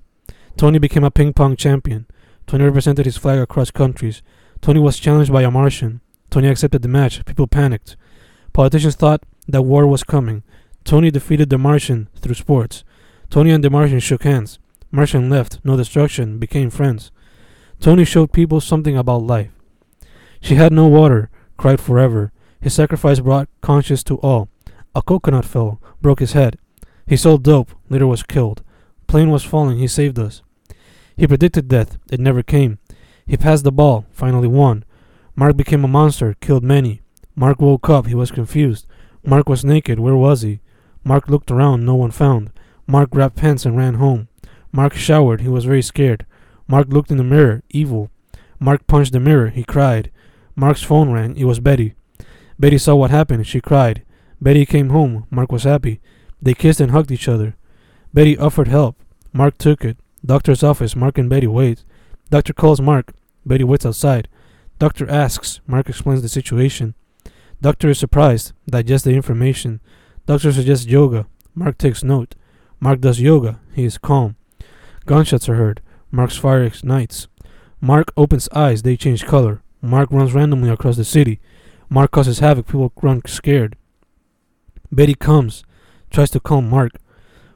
Tony 0.55 0.77
became 0.77 1.03
a 1.03 1.11
ping 1.11 1.33
pong 1.33 1.55
champion. 1.55 2.05
Tony 2.45 2.65
represented 2.65 3.05
his 3.05 3.17
flag 3.17 3.39
across 3.39 3.71
countries. 3.71 4.21
Tony 4.61 4.79
was 4.79 4.99
challenged 4.99 5.31
by 5.31 5.43
a 5.43 5.51
Martian. 5.51 6.01
Tony 6.29 6.47
accepted 6.47 6.81
the 6.81 6.87
match. 6.87 7.23
People 7.25 7.47
panicked. 7.47 7.95
Politicians 8.53 8.95
thought 8.95 9.23
that 9.47 9.63
war 9.63 9.87
was 9.87 10.03
coming. 10.03 10.43
Tony 10.83 11.09
defeated 11.11 11.49
the 11.49 11.57
Martian 11.57 12.09
through 12.19 12.35
sports. 12.35 12.83
Tony 13.29 13.51
and 13.51 13.63
the 13.63 13.69
Martian 13.69 13.99
shook 13.99 14.23
hands. 14.23 14.59
Martian 14.91 15.29
left, 15.29 15.59
no 15.63 15.77
destruction, 15.77 16.37
became 16.37 16.69
friends. 16.69 17.11
Tony 17.79 18.05
showed 18.05 18.31
people 18.31 18.61
something 18.61 18.97
about 18.97 19.23
life. 19.23 19.49
She 20.41 20.55
had 20.55 20.73
no 20.73 20.87
water, 20.87 21.29
cried 21.57 21.79
forever. 21.79 22.31
His 22.59 22.73
sacrifice 22.73 23.19
brought 23.19 23.49
conscience 23.61 24.03
to 24.03 24.17
all. 24.19 24.49
A 24.93 25.01
coconut 25.01 25.45
fell, 25.45 25.81
broke 26.01 26.19
his 26.19 26.33
head. 26.33 26.57
He 27.07 27.17
sold 27.17 27.43
dope, 27.43 27.71
later 27.89 28.07
was 28.07 28.23
killed. 28.23 28.61
Plane 29.07 29.31
was 29.31 29.43
falling, 29.43 29.79
he 29.79 29.87
saved 29.87 30.19
us. 30.19 30.41
He 31.15 31.27
predicted 31.27 31.67
death, 31.67 31.97
it 32.11 32.19
never 32.19 32.43
came. 32.43 32.79
He 33.25 33.37
passed 33.37 33.63
the 33.63 33.71
ball, 33.71 34.05
finally 34.11 34.47
won. 34.47 34.83
Mark 35.35 35.57
became 35.57 35.83
a 35.83 35.87
monster, 35.87 36.35
killed 36.41 36.63
many. 36.63 37.01
Mark 37.35 37.61
woke 37.61 37.89
up, 37.89 38.05
he 38.07 38.15
was 38.15 38.31
confused. 38.31 38.85
Mark 39.25 39.49
was 39.49 39.65
naked, 39.65 39.99
where 39.99 40.15
was 40.15 40.41
he? 40.41 40.59
Mark 41.03 41.29
looked 41.29 41.51
around, 41.51 41.85
no 41.85 41.95
one 41.95 42.11
found. 42.11 42.51
Mark 42.87 43.09
grabbed 43.09 43.35
pants 43.35 43.65
and 43.65 43.77
ran 43.77 43.95
home. 43.95 44.27
Mark 44.71 44.93
showered, 44.93 45.41
he 45.41 45.49
was 45.49 45.65
very 45.65 45.81
scared. 45.81 46.25
Mark 46.67 46.87
looked 46.87 47.11
in 47.11 47.17
the 47.17 47.23
mirror, 47.23 47.63
evil. 47.69 48.09
Mark 48.59 48.87
punched 48.87 49.11
the 49.11 49.19
mirror, 49.19 49.49
he 49.49 49.63
cried. 49.63 50.11
Mark's 50.55 50.83
phone 50.83 51.11
rang, 51.11 51.35
it 51.35 51.45
was 51.45 51.59
Betty. 51.59 51.95
Betty 52.59 52.77
saw 52.77 52.95
what 52.95 53.11
happened, 53.11 53.45
she 53.45 53.59
cried. 53.59 54.03
Betty 54.41 54.65
came 54.65 54.89
home, 54.89 55.25
Mark 55.29 55.51
was 55.51 55.63
happy. 55.63 55.99
They 56.41 56.53
kissed 56.53 56.79
and 56.79 56.91
hugged 56.91 57.11
each 57.11 57.27
other. 57.27 57.55
Betty 58.13 58.37
offered 58.37 58.67
help. 58.67 58.95
Mark 59.31 59.57
took 59.57 59.83
it. 59.83 59.97
Doctor's 60.25 60.63
office, 60.63 60.95
Mark 60.95 61.17
and 61.17 61.29
Betty 61.29 61.47
wait. 61.47 61.83
Doctor 62.29 62.53
calls 62.53 62.79
Mark. 62.79 63.13
Betty 63.45 63.63
waits 63.63 63.85
outside. 63.85 64.27
Doctor 64.79 65.09
asks. 65.09 65.59
Mark 65.67 65.89
explains 65.89 66.21
the 66.21 66.29
situation. 66.29 66.95
Doctor 67.61 67.89
is 67.89 67.99
surprised, 67.99 68.53
digests 68.69 69.05
the 69.05 69.13
information. 69.13 69.81
Doctor 70.25 70.53
suggests 70.53 70.85
yoga. 70.85 71.25
Mark 71.53 71.77
takes 71.77 72.03
note. 72.03 72.35
Mark 72.79 73.01
does 73.01 73.19
yoga. 73.19 73.59
He 73.73 73.83
is 73.83 73.97
calm. 73.97 74.35
Gunshots 75.05 75.49
are 75.49 75.55
heard. 75.55 75.81
Mark's 76.11 76.37
fire 76.37 76.63
ignites. 76.63 77.27
Mark 77.81 78.13
opens 78.15 78.47
eyes. 78.53 78.83
They 78.83 78.95
change 78.95 79.25
color. 79.25 79.61
Mark 79.81 80.11
runs 80.11 80.33
randomly 80.33 80.69
across 80.69 80.95
the 80.95 81.03
city. 81.03 81.41
Mark 81.89 82.11
causes 82.11 82.39
havoc. 82.39 82.67
People 82.67 82.93
run 83.01 83.21
scared. 83.25 83.75
Betty 84.91 85.15
comes, 85.15 85.63
tries 86.09 86.29
to 86.31 86.39
calm 86.39 86.69
Mark. 86.69 86.93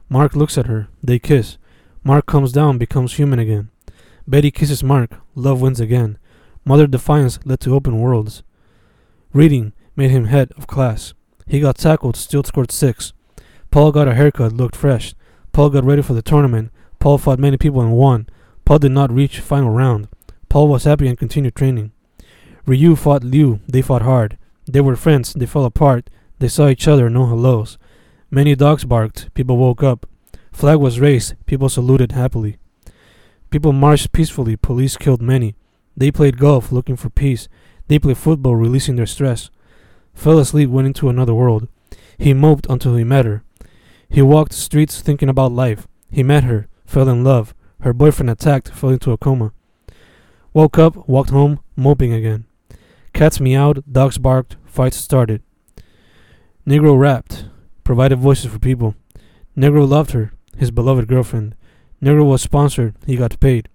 Mark 0.08 0.36
looks 0.36 0.58
at 0.58 0.66
her. 0.66 0.88
They 1.02 1.18
kiss. 1.18 1.56
Mark 2.04 2.26
comes 2.26 2.52
down, 2.52 2.78
becomes 2.78 3.14
human 3.14 3.38
again. 3.38 3.70
Betty 4.26 4.50
kisses 4.50 4.84
Mark. 4.84 5.12
Love 5.34 5.60
wins 5.60 5.80
again. 5.80 6.18
Mother 6.64 6.86
Defiance 6.86 7.38
led 7.44 7.60
to 7.60 7.74
open 7.74 7.98
worlds. 7.98 8.42
Reading 9.32 9.72
made 9.96 10.10
him 10.10 10.26
head 10.26 10.52
of 10.56 10.66
class. 10.66 11.14
He 11.48 11.60
got 11.60 11.78
tackled, 11.78 12.16
still 12.16 12.44
scored 12.44 12.70
six. 12.70 13.12
Paul 13.70 13.92
got 13.92 14.08
a 14.08 14.14
haircut, 14.14 14.52
looked 14.52 14.76
fresh. 14.76 15.14
Paul 15.52 15.70
got 15.70 15.84
ready 15.84 16.02
for 16.02 16.14
the 16.14 16.22
tournament. 16.22 16.70
Paul 16.98 17.18
fought 17.18 17.38
many 17.38 17.56
people 17.56 17.80
and 17.80 17.92
won. 17.92 18.28
Paul 18.64 18.78
did 18.78 18.92
not 18.92 19.10
reach 19.10 19.40
final 19.40 19.70
round. 19.70 20.08
Paul 20.48 20.68
was 20.68 20.84
happy 20.84 21.08
and 21.08 21.18
continued 21.18 21.54
training. 21.54 21.92
Ryu 22.66 22.96
fought 22.96 23.24
Liu. 23.24 23.60
They 23.66 23.82
fought 23.82 24.02
hard. 24.02 24.36
They 24.66 24.80
were 24.80 24.96
friends. 24.96 25.32
They 25.32 25.46
fell 25.46 25.64
apart. 25.64 26.10
They 26.38 26.48
saw 26.48 26.68
each 26.68 26.86
other. 26.86 27.08
No 27.08 27.26
hellos. 27.26 27.78
Many 28.30 28.54
dogs 28.54 28.84
barked. 28.84 29.32
People 29.32 29.56
woke 29.56 29.82
up. 29.82 30.06
Flag 30.52 30.78
was 30.78 31.00
raised. 31.00 31.34
People 31.46 31.68
saluted 31.68 32.12
happily. 32.12 32.58
People 33.50 33.72
marched 33.72 34.12
peacefully. 34.12 34.56
Police 34.56 34.98
killed 34.98 35.22
many. 35.22 35.54
They 35.96 36.10
played 36.10 36.38
golf, 36.38 36.70
looking 36.70 36.96
for 36.96 37.08
peace. 37.08 37.48
They 37.88 37.98
played 37.98 38.18
football, 38.18 38.54
releasing 38.54 38.96
their 38.96 39.06
stress. 39.06 39.50
Fell 40.18 40.40
asleep, 40.40 40.68
went 40.68 40.88
into 40.88 41.08
another 41.08 41.32
world. 41.32 41.68
He 42.18 42.34
moped 42.34 42.66
until 42.68 42.96
he 42.96 43.04
met 43.04 43.24
her. 43.24 43.44
He 44.08 44.20
walked 44.20 44.52
streets 44.52 45.00
thinking 45.00 45.28
about 45.28 45.52
life. 45.52 45.86
He 46.10 46.24
met 46.24 46.42
her, 46.42 46.66
fell 46.84 47.08
in 47.08 47.22
love. 47.22 47.54
Her 47.82 47.92
boyfriend 47.92 48.28
attacked, 48.28 48.70
fell 48.70 48.90
into 48.90 49.12
a 49.12 49.16
coma. 49.16 49.52
Woke 50.52 50.76
up, 50.76 51.08
walked 51.08 51.30
home, 51.30 51.60
moping 51.76 52.12
again. 52.12 52.46
Cats 53.12 53.38
meowed, 53.38 53.84
dogs 53.90 54.18
barked, 54.18 54.56
fights 54.64 54.96
started. 54.96 55.40
Negro 56.66 56.98
rapped, 56.98 57.44
provided 57.84 58.18
voices 58.18 58.50
for 58.50 58.58
people. 58.58 58.96
Negro 59.56 59.88
loved 59.88 60.10
her, 60.10 60.32
his 60.56 60.72
beloved 60.72 61.06
girlfriend. 61.06 61.54
Negro 62.02 62.28
was 62.28 62.42
sponsored, 62.42 62.96
he 63.06 63.14
got 63.14 63.38
paid. 63.38 63.68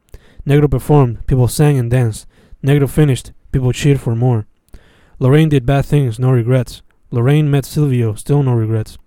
Negro 0.46 0.70
performed, 0.70 1.26
people 1.26 1.48
sang 1.48 1.80
and 1.80 1.90
danced. 1.90 2.28
Negro 2.62 2.90
finished, 2.90 3.32
people 3.54 3.72
cheered 3.72 4.02
for 4.02 4.14
more. 4.14 4.46
Lorraine 5.20 5.50
did 5.50 5.66
bad 5.66 5.86
things, 5.86 6.20
no 6.20 6.32
regrets. 6.32 6.82
Lorraine 7.12 7.50
met 7.50 7.66
Silvio, 7.66 8.16
still 8.16 8.44
no 8.44 8.54
regrets. 8.54 8.98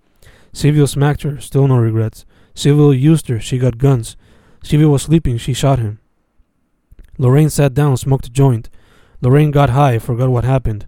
Silvio 0.53 0.85
smacked 0.85 1.23
her, 1.23 1.39
still 1.39 1.67
no 1.67 1.77
regrets. 1.77 2.25
Silvio 2.53 2.91
used 2.91 3.27
her, 3.27 3.39
she 3.39 3.57
got 3.57 3.77
guns. 3.77 4.15
Silvio 4.63 4.89
was 4.89 5.03
sleeping, 5.03 5.37
she 5.37 5.53
shot 5.53 5.79
him. 5.79 5.99
Lorraine 7.17 7.49
sat 7.49 7.73
down, 7.73 7.97
smoked 7.97 8.27
a 8.27 8.31
joint. 8.31 8.69
Lorraine 9.21 9.51
got 9.51 9.71
high, 9.71 9.99
forgot 9.99 10.29
what 10.29 10.43
happened. 10.43 10.87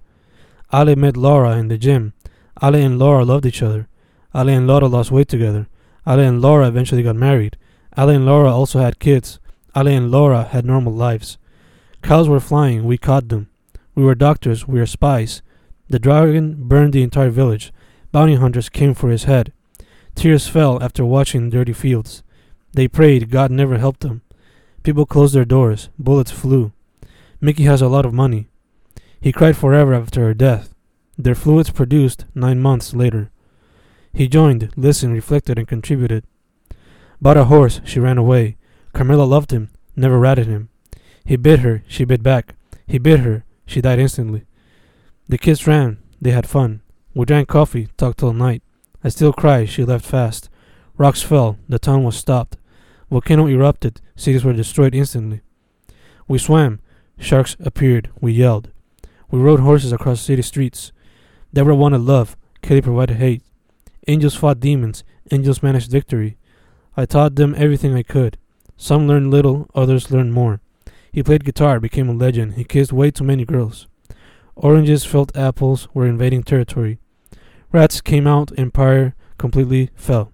Ale 0.73 0.95
met 0.95 1.17
Laura 1.17 1.57
in 1.57 1.67
the 1.67 1.77
gym. 1.77 2.13
Ale 2.61 2.75
and 2.75 2.99
Laura 2.99 3.25
loved 3.25 3.45
each 3.45 3.61
other. 3.61 3.87
Ale 4.35 4.49
and 4.49 4.67
Laura 4.67 4.87
lost 4.87 5.11
weight 5.11 5.27
together. 5.27 5.67
Ale 6.07 6.19
and 6.19 6.41
Laura 6.41 6.67
eventually 6.67 7.03
got 7.03 7.15
married. 7.15 7.57
Ale 7.97 8.09
and 8.09 8.25
Laura 8.25 8.53
also 8.53 8.79
had 8.79 8.99
kids. 8.99 9.39
Ale 9.75 9.87
and 9.87 10.11
Laura 10.11 10.43
had 10.43 10.65
normal 10.65 10.93
lives. 10.93 11.37
Cows 12.01 12.29
were 12.29 12.39
flying, 12.39 12.85
we 12.85 12.97
caught 12.97 13.29
them. 13.29 13.49
We 13.99 14.05
were 14.05 14.15
doctors, 14.15 14.65
we 14.65 14.79
were 14.79 14.85
spies. 14.85 15.41
The 15.89 15.99
dragon 15.99 16.55
burned 16.69 16.93
the 16.93 17.03
entire 17.03 17.29
village. 17.29 17.73
Bounty 18.13 18.35
hunters 18.35 18.69
came 18.69 18.93
for 18.93 19.09
his 19.09 19.25
head. 19.25 19.51
Tears 20.15 20.47
fell 20.47 20.81
after 20.81 21.03
watching 21.03 21.49
dirty 21.49 21.73
fields. 21.73 22.23
They 22.71 22.87
prayed, 22.87 23.29
God 23.29 23.51
never 23.51 23.77
helped 23.77 23.99
them. 23.99 24.21
People 24.83 25.05
closed 25.05 25.35
their 25.35 25.43
doors, 25.43 25.89
bullets 25.99 26.31
flew. 26.31 26.71
Mickey 27.41 27.63
has 27.63 27.81
a 27.81 27.89
lot 27.89 28.05
of 28.05 28.13
money. 28.13 28.47
He 29.19 29.33
cried 29.33 29.57
forever 29.57 29.93
after 29.93 30.21
her 30.21 30.33
death. 30.33 30.73
Their 31.17 31.35
fluids 31.35 31.69
produced 31.69 32.23
nine 32.33 32.61
months 32.61 32.93
later. 32.93 33.31
He 34.13 34.29
joined, 34.29 34.71
listened, 34.77 35.13
reflected, 35.13 35.57
and 35.57 35.67
contributed. 35.67 36.23
Bought 37.21 37.35
a 37.35 37.51
horse, 37.51 37.81
she 37.83 37.99
ran 37.99 38.17
away. 38.17 38.55
Carmela 38.93 39.23
loved 39.23 39.51
him, 39.51 39.71
never 39.97 40.17
ratted 40.17 40.47
him. 40.47 40.69
He 41.25 41.35
bit 41.35 41.59
her, 41.59 41.83
she 41.85 42.05
bit 42.05 42.23
back. 42.23 42.55
He 42.87 42.97
bit 42.97 43.19
her, 43.19 43.43
she 43.69 43.81
died 43.81 43.99
instantly. 43.99 44.45
The 45.27 45.37
kids 45.37 45.67
ran. 45.67 45.99
They 46.19 46.31
had 46.31 46.49
fun. 46.49 46.81
We 47.13 47.25
drank 47.25 47.47
coffee, 47.47 47.87
talked 47.97 48.17
till 48.17 48.33
night. 48.33 48.63
I 49.03 49.09
still 49.09 49.31
cry. 49.31 49.65
She 49.65 49.85
left 49.85 50.03
fast. 50.03 50.49
Rocks 50.97 51.21
fell. 51.21 51.59
The 51.69 51.77
town 51.77 52.03
was 52.03 52.17
stopped. 52.17 52.57
Volcano 53.11 53.47
erupted. 53.47 54.01
Cities 54.15 54.43
were 54.43 54.53
destroyed 54.53 54.95
instantly. 54.95 55.41
We 56.27 56.39
swam. 56.39 56.79
Sharks 57.19 57.55
appeared. 57.59 58.09
We 58.19 58.31
yelled. 58.31 58.71
We 59.29 59.39
rode 59.39 59.59
horses 59.59 59.91
across 59.91 60.21
city 60.21 60.41
streets. 60.41 60.91
Deborah 61.53 61.75
wanted 61.75 62.01
love. 62.01 62.35
Kelly 62.63 62.81
provided 62.81 63.17
hate. 63.17 63.43
Angels 64.07 64.33
fought 64.33 64.59
demons. 64.59 65.03
Angels 65.31 65.61
managed 65.61 65.91
victory. 65.91 66.37
I 66.97 67.05
taught 67.05 67.35
them 67.35 67.53
everything 67.55 67.93
I 67.93 68.01
could. 68.01 68.39
Some 68.77 69.07
learned 69.07 69.29
little, 69.29 69.69
others 69.75 70.09
learned 70.09 70.33
more. 70.33 70.59
He 71.11 71.23
played 71.23 71.43
guitar, 71.43 71.79
became 71.79 72.09
a 72.09 72.13
legend. 72.13 72.53
He 72.53 72.63
kissed 72.63 72.93
way 72.93 73.11
too 73.11 73.23
many 73.23 73.45
girls. 73.45 73.87
Oranges 74.55 75.05
felt 75.05 75.35
apples 75.35 75.87
were 75.93 76.05
invading 76.05 76.43
territory. 76.43 76.99
Rats 77.71 78.01
came 78.01 78.27
out, 78.27 78.51
empire 78.57 79.15
completely 79.37 79.89
fell. 79.95 80.31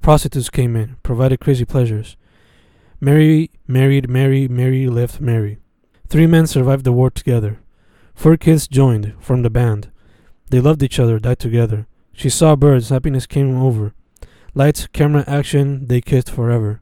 Prostitutes 0.00 0.50
came 0.50 0.76
in, 0.76 0.96
provided 1.02 1.40
crazy 1.40 1.64
pleasures. 1.64 2.16
Mary 3.00 3.50
married 3.66 4.08
Mary, 4.08 4.46
Mary 4.48 4.88
left 4.88 5.20
Mary. 5.20 5.58
Three 6.08 6.26
men 6.26 6.46
survived 6.46 6.84
the 6.84 6.92
war 6.92 7.10
together. 7.10 7.58
Four 8.14 8.36
kids 8.36 8.68
joined, 8.68 9.14
formed 9.18 9.44
a 9.44 9.50
band. 9.50 9.90
They 10.50 10.60
loved 10.60 10.82
each 10.82 11.00
other, 11.00 11.18
died 11.18 11.40
together. 11.40 11.86
She 12.12 12.30
saw 12.30 12.56
birds, 12.56 12.88
happiness 12.88 13.26
came 13.26 13.60
over. 13.60 13.92
Lights, 14.54 14.86
camera, 14.86 15.24
action, 15.26 15.86
they 15.86 16.00
kissed 16.00 16.30
forever. 16.30 16.80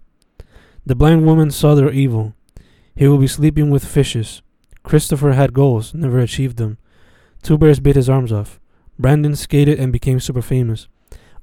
The 0.87 0.95
blind 0.95 1.27
woman 1.27 1.51
saw 1.51 1.75
their 1.75 1.91
evil. 1.91 2.35
He 2.95 3.09
will 3.09 3.19
be 3.19 3.27
sleeping 3.27 3.71
with 3.71 3.85
fishes. 3.85 4.43
Christopher 4.83 5.33
had 5.33 5.53
goals, 5.53 5.95
never 5.95 6.21
achieved 6.21 6.57
them. 6.57 6.79
Two 7.43 7.59
bears 7.59 7.81
bit 7.81 7.97
his 7.97 8.09
arms 8.09 8.33
off. 8.33 8.61
Brandon 8.99 9.35
skated 9.35 9.79
and 9.79 9.93
became 9.93 10.21
super 10.21 10.43
famous. 10.43 10.89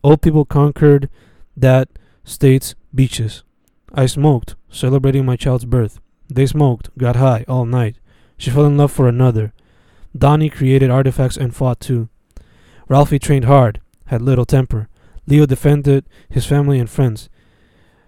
Old 0.03 0.21
people 0.21 0.45
conquered 0.45 1.09
that 1.57 1.89
state's 2.23 2.75
beaches. 2.93 3.43
I 3.93 4.05
smoked, 4.05 4.55
celebrating 4.69 5.25
my 5.25 5.35
child's 5.35 5.65
birth. 5.65 5.99
They 6.29 6.45
smoked, 6.45 6.89
got 6.97 7.17
high 7.17 7.43
all 7.47 7.65
night. 7.65 7.97
She 8.37 8.49
fell 8.49 8.65
in 8.65 8.77
love 8.77 8.91
for 8.91 9.07
another. 9.07 9.53
Donnie 10.17 10.49
created 10.49 10.89
artifacts 10.89 11.37
and 11.37 11.55
fought 11.55 11.79
too. 11.79 12.09
Ralphie 12.87 13.19
trained 13.19 13.45
hard, 13.45 13.81
had 14.05 14.21
little 14.21 14.45
temper. 14.45 14.87
Leo 15.27 15.45
defended 15.45 16.05
his 16.29 16.45
family 16.45 16.79
and 16.79 16.89
friends. 16.89 17.29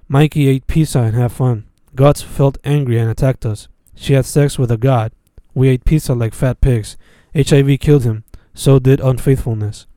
Mikey 0.07 0.47
ate 0.47 0.67
pizza 0.67 0.99
and 0.99 1.15
had 1.15 1.31
fun. 1.31 1.65
Guts 1.95 2.21
felt 2.21 2.57
angry 2.63 2.97
and 2.97 3.09
attacked 3.09 3.45
us. 3.45 3.67
She 3.95 4.13
had 4.13 4.25
sex 4.25 4.57
with 4.57 4.71
a 4.71 4.77
god. 4.77 5.11
We 5.53 5.69
ate 5.69 5.85
pizza 5.85 6.15
like 6.15 6.33
fat 6.33 6.59
pigs. 6.59 6.97
HIV 7.35 7.79
killed 7.79 8.03
him. 8.03 8.23
So 8.55 8.79
did 8.79 8.99
unfaithfulness. 8.99 9.87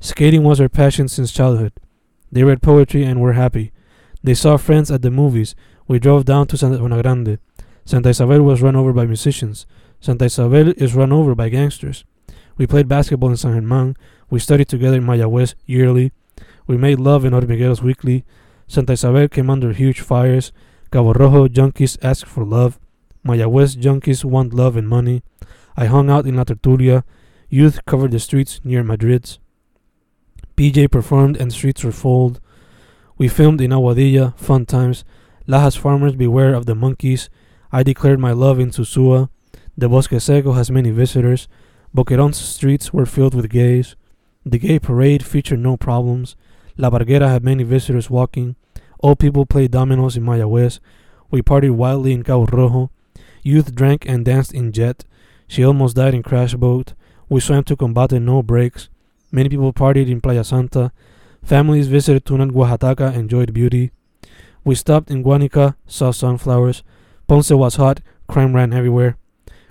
Skating 0.00 0.42
was 0.42 0.58
her 0.58 0.68
passion 0.68 1.08
since 1.08 1.32
childhood. 1.32 1.72
They 2.32 2.44
read 2.44 2.62
poetry 2.62 3.04
and 3.04 3.20
were 3.20 3.32
happy. 3.32 3.72
They 4.22 4.34
saw 4.34 4.56
friends 4.56 4.90
at 4.90 5.02
the 5.02 5.10
movies. 5.10 5.54
We 5.88 5.98
drove 5.98 6.24
down 6.24 6.46
to 6.48 6.56
Sabana 6.56 7.02
Grande. 7.02 7.38
Santa 7.84 8.10
Isabel 8.10 8.42
was 8.42 8.62
run 8.62 8.76
over 8.76 8.92
by 8.92 9.06
musicians. 9.06 9.66
Santa 10.00 10.26
Isabel 10.26 10.68
is 10.76 10.94
run 10.94 11.12
over 11.12 11.34
by 11.34 11.48
gangsters. 11.48 12.04
We 12.56 12.66
played 12.66 12.88
basketball 12.88 13.30
in 13.30 13.36
San 13.36 13.60
Germán. 13.60 13.96
We 14.28 14.38
studied 14.38 14.68
together 14.68 14.98
in 14.98 15.04
Mayagüez 15.04 15.54
yearly. 15.66 16.12
We 16.66 16.76
made 16.76 17.00
love 17.00 17.24
in 17.24 17.32
Hormigueros 17.32 17.82
weekly. 17.82 18.24
Santa 18.68 18.92
Isabel 18.92 19.28
came 19.28 19.50
under 19.50 19.72
huge 19.72 20.00
fires. 20.00 20.52
Cabo 20.92 21.12
Rojo 21.12 21.46
junkies 21.46 21.96
ask 22.02 22.26
for 22.26 22.44
love. 22.44 22.80
Mayagüez 23.24 23.76
junkies 23.76 24.24
want 24.24 24.52
love 24.52 24.76
and 24.76 24.88
money. 24.88 25.22
I 25.76 25.86
hung 25.86 26.10
out 26.10 26.26
in 26.26 26.34
La 26.34 26.44
Tertulia. 26.44 27.04
Youth 27.48 27.84
covered 27.86 28.10
the 28.10 28.18
streets 28.18 28.60
near 28.64 28.82
Madrid's. 28.82 29.38
PJ 30.56 30.90
performed 30.90 31.36
and 31.36 31.52
streets 31.52 31.84
were 31.84 31.92
full. 31.92 32.38
We 33.16 33.28
filmed 33.28 33.60
in 33.60 33.70
Aguadilla, 33.70 34.36
fun 34.36 34.66
times. 34.66 35.04
Lajas 35.46 35.78
farmers 35.78 36.16
beware 36.16 36.54
of 36.54 36.66
the 36.66 36.74
monkeys. 36.74 37.30
I 37.70 37.84
declared 37.84 38.18
my 38.18 38.32
love 38.32 38.58
in 38.58 38.70
Susua. 38.70 39.28
The 39.78 39.88
Bosque 39.88 40.20
Seco 40.20 40.52
has 40.52 40.72
many 40.72 40.90
visitors. 40.90 41.46
Boqueron's 41.94 42.38
streets 42.38 42.92
were 42.92 43.06
filled 43.06 43.34
with 43.34 43.48
gays. 43.48 43.94
The 44.44 44.58
gay 44.58 44.80
parade 44.80 45.24
featured 45.24 45.60
no 45.60 45.76
problems. 45.76 46.34
La 46.76 46.90
Parguera 46.90 47.28
had 47.28 47.44
many 47.44 47.62
visitors 47.62 48.10
walking. 48.10 48.56
Old 49.02 49.18
people 49.18 49.46
played 49.46 49.70
dominoes 49.70 50.16
in 50.16 50.24
Mayagüez. 50.24 50.78
We 51.30 51.42
partied 51.42 51.70
wildly 51.70 52.12
in 52.12 52.22
Cabo 52.22 52.46
Rojo. 52.46 52.90
Youth 53.42 53.74
drank 53.74 54.06
and 54.06 54.24
danced 54.24 54.52
in 54.52 54.72
jet. 54.72 55.04
She 55.48 55.64
almost 55.64 55.96
died 55.96 56.14
in 56.14 56.22
crash 56.22 56.54
boat. 56.54 56.92
We 57.28 57.40
swam 57.40 57.64
to 57.64 57.76
Combate, 57.76 58.20
no 58.20 58.42
breaks. 58.42 58.88
Many 59.32 59.48
people 59.48 59.72
partied 59.72 60.10
in 60.10 60.20
Playa 60.20 60.44
Santa. 60.44 60.92
Families 61.42 61.88
visited 61.88 62.24
Túnel 62.24 62.50
Guajataca, 62.50 63.14
enjoyed 63.14 63.54
beauty. 63.54 63.92
We 64.64 64.74
stopped 64.74 65.10
in 65.10 65.24
Guanica, 65.24 65.76
saw 65.86 66.10
sunflowers. 66.10 66.82
Ponce 67.26 67.50
was 67.50 67.76
hot, 67.76 68.00
crime 68.28 68.54
ran 68.54 68.72
everywhere. 68.72 69.16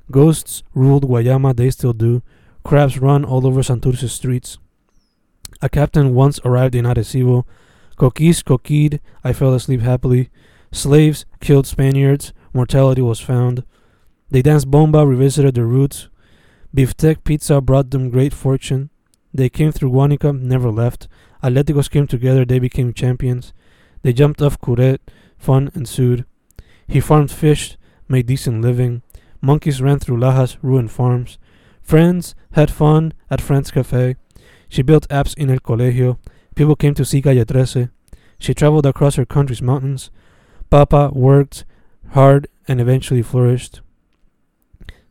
Ghosts 0.10 0.64
ruled 0.74 1.08
Guayama, 1.08 1.56
they 1.56 1.70
still 1.70 1.94
do. 1.94 2.24
Crabs 2.64 2.98
run 2.98 3.24
all 3.24 3.46
over 3.46 3.62
Santurce's 3.62 4.14
streets. 4.14 4.58
A 5.62 5.70
captain 5.70 6.16
once 6.16 6.40
arrived 6.44 6.74
in 6.74 6.86
Arecibo. 6.86 7.46
Coquis 8.00 8.42
coquid, 8.44 9.02
I 9.26 9.34
fell 9.34 9.54
asleep 9.54 9.82
happily. 9.82 10.30
Slaves 10.72 11.26
killed 11.42 11.68
Spaniards, 11.68 12.32
mortality 12.54 13.02
was 13.02 13.20
found. 13.20 13.66
They 14.32 14.42
danced 14.42 14.72
bomba, 14.72 15.06
revisited 15.06 15.56
their 15.56 15.66
roots. 15.66 16.08
Biftec 16.74 17.26
pizza 17.26 17.60
brought 17.60 17.92
them 17.92 18.10
great 18.10 18.34
fortune. 18.34 18.90
They 19.34 19.50
came 19.50 19.74
through 19.74 19.92
Guanica, 19.92 20.32
never 20.40 20.72
left. 20.72 21.10
Atleticos 21.44 21.90
came 21.90 22.08
together, 22.08 22.46
they 22.46 22.60
became 22.60 22.94
champions. 22.94 23.54
They 24.02 24.14
jumped 24.14 24.42
off 24.42 24.62
Curet, 24.62 25.00
fun 25.38 25.70
ensued. 25.76 26.26
He 26.88 27.02
farmed 27.02 27.32
fish, 27.32 27.78
made 28.08 28.28
decent 28.28 28.62
living. 28.62 29.02
Monkeys 29.42 29.82
ran 29.82 30.00
through 30.00 30.18
Lajas, 30.18 30.58
ruined 30.62 30.92
farms. 30.92 31.38
Friends 31.82 32.34
had 32.52 32.72
fun 32.72 33.14
at 33.30 33.42
Friends 33.42 33.72
Cafe. 33.72 34.16
She 34.70 34.84
built 34.84 35.10
apps 35.10 35.38
in 35.38 35.50
El 35.50 35.60
Colegio. 35.60 36.18
People 36.60 36.76
came 36.76 36.94
to 36.96 37.06
see 37.06 37.22
Calle 37.22 37.46
Trece. 37.46 37.90
She 38.38 38.54
traveled 38.54 38.86
across 38.86 39.16
her 39.16 39.26
country's 39.26 39.62
mountains. 39.62 40.10
Papa 40.70 41.10
worked 41.14 41.64
hard 42.10 42.50
and 42.68 42.82
eventually 42.82 43.22
flourished. 43.22 43.80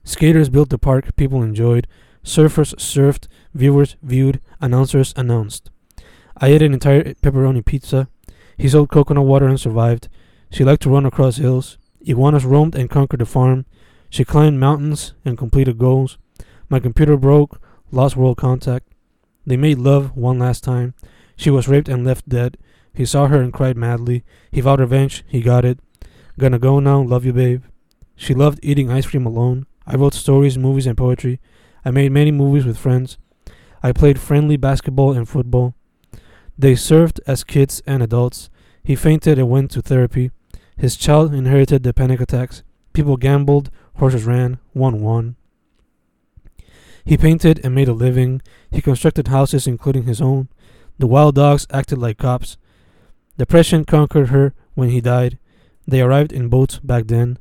Skaters 0.05 0.51
built 0.51 0.69
the 0.69 0.77
park 0.77 1.17
people 1.17 1.43
enjoyed. 1.43 1.87
Surfers 2.23 2.75
surfed. 2.75 3.29
Viewers 3.55 3.97
viewed. 4.03 4.43
Announcers 4.61 5.15
announced. 5.17 5.71
I 6.37 6.49
ate 6.49 6.61
an 6.61 6.75
entire 6.75 7.15
pepperoni 7.15 7.65
pizza. 7.65 8.09
He 8.59 8.69
sold 8.69 8.91
coconut 8.91 9.25
water 9.25 9.49
and 9.49 9.59
survived. 9.59 10.09
She 10.51 10.65
liked 10.65 10.83
to 10.83 10.91
run 10.91 11.07
across 11.07 11.37
hills. 11.37 11.79
Iguanas 12.03 12.45
roamed 12.45 12.75
and 12.75 12.91
conquered 12.91 13.21
the 13.21 13.25
farm. 13.25 13.65
She 14.11 14.23
climbed 14.23 14.61
mountains 14.61 15.15
and 15.25 15.39
completed 15.39 15.79
goals. 15.79 16.19
My 16.69 16.79
computer 16.79 17.17
broke, 17.17 17.59
lost 17.91 18.17
world 18.17 18.37
contact. 18.37 18.87
They 19.47 19.57
made 19.57 19.79
love 19.79 20.15
one 20.15 20.39
last 20.39 20.63
time. 20.63 20.93
She 21.39 21.51
was 21.51 21.69
raped 21.69 21.89
and 21.89 22.05
left 22.05 22.29
dead. 22.29 22.59
He 22.93 23.07
saw 23.07 23.29
her 23.29 23.41
and 23.41 23.53
cried 23.53 23.77
madly. 23.77 24.25
He 24.51 24.61
vowed 24.61 24.81
revenge. 24.81 25.25
He 25.29 25.41
got 25.41 25.65
it. 25.65 25.79
Gonna 26.37 26.59
go 26.59 26.81
now. 26.81 27.01
Love 27.01 27.25
you, 27.25 27.33
babe. 27.33 27.63
She 28.17 28.35
loved 28.35 28.59
eating 28.61 28.91
ice 28.91 29.07
cream 29.07 29.25
alone. 29.25 29.67
I 29.87 29.95
wrote 29.95 30.15
stories, 30.15 30.59
movies, 30.59 30.87
and 30.87 30.99
poetry. 30.99 31.41
I 31.85 31.93
made 31.93 32.11
many 32.11 32.33
movies 32.33 32.67
with 32.67 32.77
friends. 32.77 33.19
I 33.85 33.93
played 33.93 34.19
friendly 34.19 34.57
basketball 34.57 35.13
and 35.13 35.29
football. 35.29 35.75
They 36.59 36.75
served 36.75 37.21
as 37.25 37.45
kids 37.45 37.81
and 37.87 38.03
adults. 38.03 38.51
He 38.83 38.97
fainted 38.97 39.39
and 39.39 39.49
went 39.49 39.71
to 39.71 39.81
therapy. 39.81 40.33
His 40.77 40.97
child 40.97 41.33
inherited 41.33 41.85
the 41.85 41.95
panic 41.95 42.21
attacks. 42.21 42.65
People 42.93 43.17
gambled, 43.17 43.71
horses 43.95 44.25
ran, 44.25 44.59
one 44.73 45.01
won. 45.01 45.37
He 47.05 47.17
painted 47.17 47.61
and 47.65 47.75
made 47.77 47.89
a 47.89 47.93
living. 47.93 48.43
He 48.73 48.83
constructed 48.83 49.29
houses, 49.29 49.69
including 49.69 50.05
his 50.05 50.21
own. 50.21 50.49
The 50.99 51.07
wild 51.07 51.37
dogs 51.37 51.67
acted 51.71 51.99
like 51.99 52.19
cops. 52.19 52.57
Depression 53.37 53.85
conquered 53.85 54.29
her 54.29 54.53
when 54.75 54.91
he 54.91 55.01
died. 55.01 55.39
They 55.87 56.01
arrived 56.01 56.33
in 56.33 56.49
boats 56.49 56.81
back 56.81 57.07
then. 57.07 57.39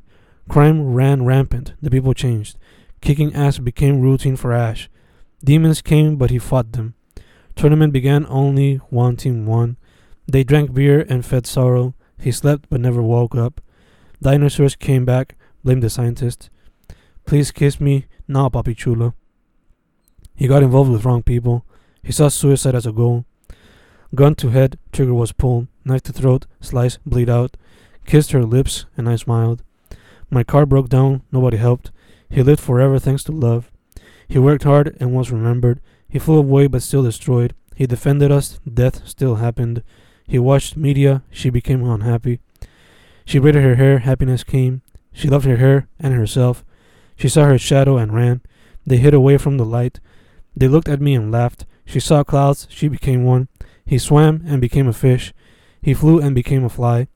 Crime 0.48 0.94
ran 0.94 1.24
rampant. 1.24 1.74
The 1.82 1.90
people 1.90 2.14
changed. 2.14 2.56
Kicking 3.00 3.34
ass 3.34 3.58
became 3.58 4.00
routine 4.00 4.36
for 4.36 4.52
Ash. 4.52 4.88
Demons 5.44 5.82
came, 5.82 6.16
but 6.16 6.30
he 6.30 6.38
fought 6.38 6.72
them. 6.72 6.94
Tournament 7.56 7.92
began 7.92 8.26
only 8.28 8.76
one 8.90 9.16
team 9.16 9.44
won. 9.44 9.76
They 10.26 10.44
drank 10.44 10.72
beer 10.72 11.04
and 11.08 11.24
fed 11.24 11.46
sorrow. 11.46 11.94
He 12.20 12.32
slept 12.32 12.66
but 12.70 12.80
never 12.80 13.02
woke 13.02 13.34
up. 13.34 13.60
Dinosaurs 14.22 14.76
came 14.76 15.04
back, 15.04 15.36
blamed 15.62 15.82
the 15.82 15.90
scientist. 15.90 16.50
Please 17.24 17.50
kiss 17.50 17.80
me, 17.80 18.06
now, 18.26 18.48
Papi 18.48 18.76
Chulo. 18.76 19.14
He 20.34 20.48
got 20.48 20.62
involved 20.62 20.90
with 20.90 21.04
wrong 21.04 21.22
people. 21.22 21.64
He 22.02 22.12
saw 22.12 22.28
suicide 22.28 22.74
as 22.74 22.86
a 22.86 22.92
goal. 22.92 23.24
Gun 24.14 24.34
to 24.36 24.48
head, 24.48 24.78
trigger 24.92 25.14
was 25.14 25.32
pulled. 25.32 25.68
Knife 25.84 26.02
to 26.04 26.12
throat, 26.12 26.46
slice, 26.60 26.98
bleed 27.04 27.28
out. 27.28 27.56
Kissed 28.06 28.32
her 28.32 28.44
lips, 28.44 28.86
and 28.96 29.08
I 29.08 29.16
smiled. 29.16 29.62
My 30.30 30.42
car 30.42 30.66
broke 30.66 30.88
down, 30.88 31.22
nobody 31.30 31.56
helped. 31.56 31.90
He 32.30 32.42
lived 32.42 32.60
forever 32.60 32.98
thanks 32.98 33.22
to 33.24 33.32
love. 33.32 33.70
He 34.26 34.38
worked 34.38 34.64
hard 34.64 34.96
and 35.00 35.12
was 35.12 35.30
remembered. 35.30 35.80
He 36.08 36.18
flew 36.18 36.38
away 36.38 36.66
but 36.66 36.82
still 36.82 37.02
destroyed. 37.02 37.54
He 37.74 37.86
defended 37.86 38.30
us, 38.30 38.60
death 38.72 39.06
still 39.06 39.36
happened. 39.36 39.82
He 40.26 40.38
watched 40.38 40.76
media, 40.76 41.22
she 41.30 41.48
became 41.48 41.84
unhappy. 41.84 42.40
She 43.24 43.38
braided 43.38 43.62
her 43.62 43.76
hair, 43.76 43.98
happiness 44.00 44.42
came. 44.42 44.82
She 45.12 45.28
loved 45.28 45.46
her 45.46 45.56
hair 45.56 45.88
and 45.98 46.14
herself. 46.14 46.64
She 47.16 47.28
saw 47.28 47.44
her 47.44 47.58
shadow 47.58 47.96
and 47.96 48.14
ran. 48.14 48.40
They 48.86 48.96
hid 48.96 49.14
away 49.14 49.38
from 49.38 49.58
the 49.58 49.64
light. 49.64 50.00
They 50.56 50.68
looked 50.68 50.88
at 50.88 51.00
me 51.00 51.14
and 51.14 51.30
laughed. 51.30 51.66
She 51.84 52.00
saw 52.00 52.24
clouds, 52.24 52.66
she 52.70 52.88
became 52.88 53.24
one. 53.24 53.48
He 53.88 53.96
swam 53.96 54.42
and 54.46 54.60
became 54.60 54.86
a 54.86 54.92
fish. 54.92 55.32
He 55.80 55.94
flew 55.94 56.20
and 56.20 56.34
became 56.34 56.62
a 56.62 56.68
fly. 56.68 57.08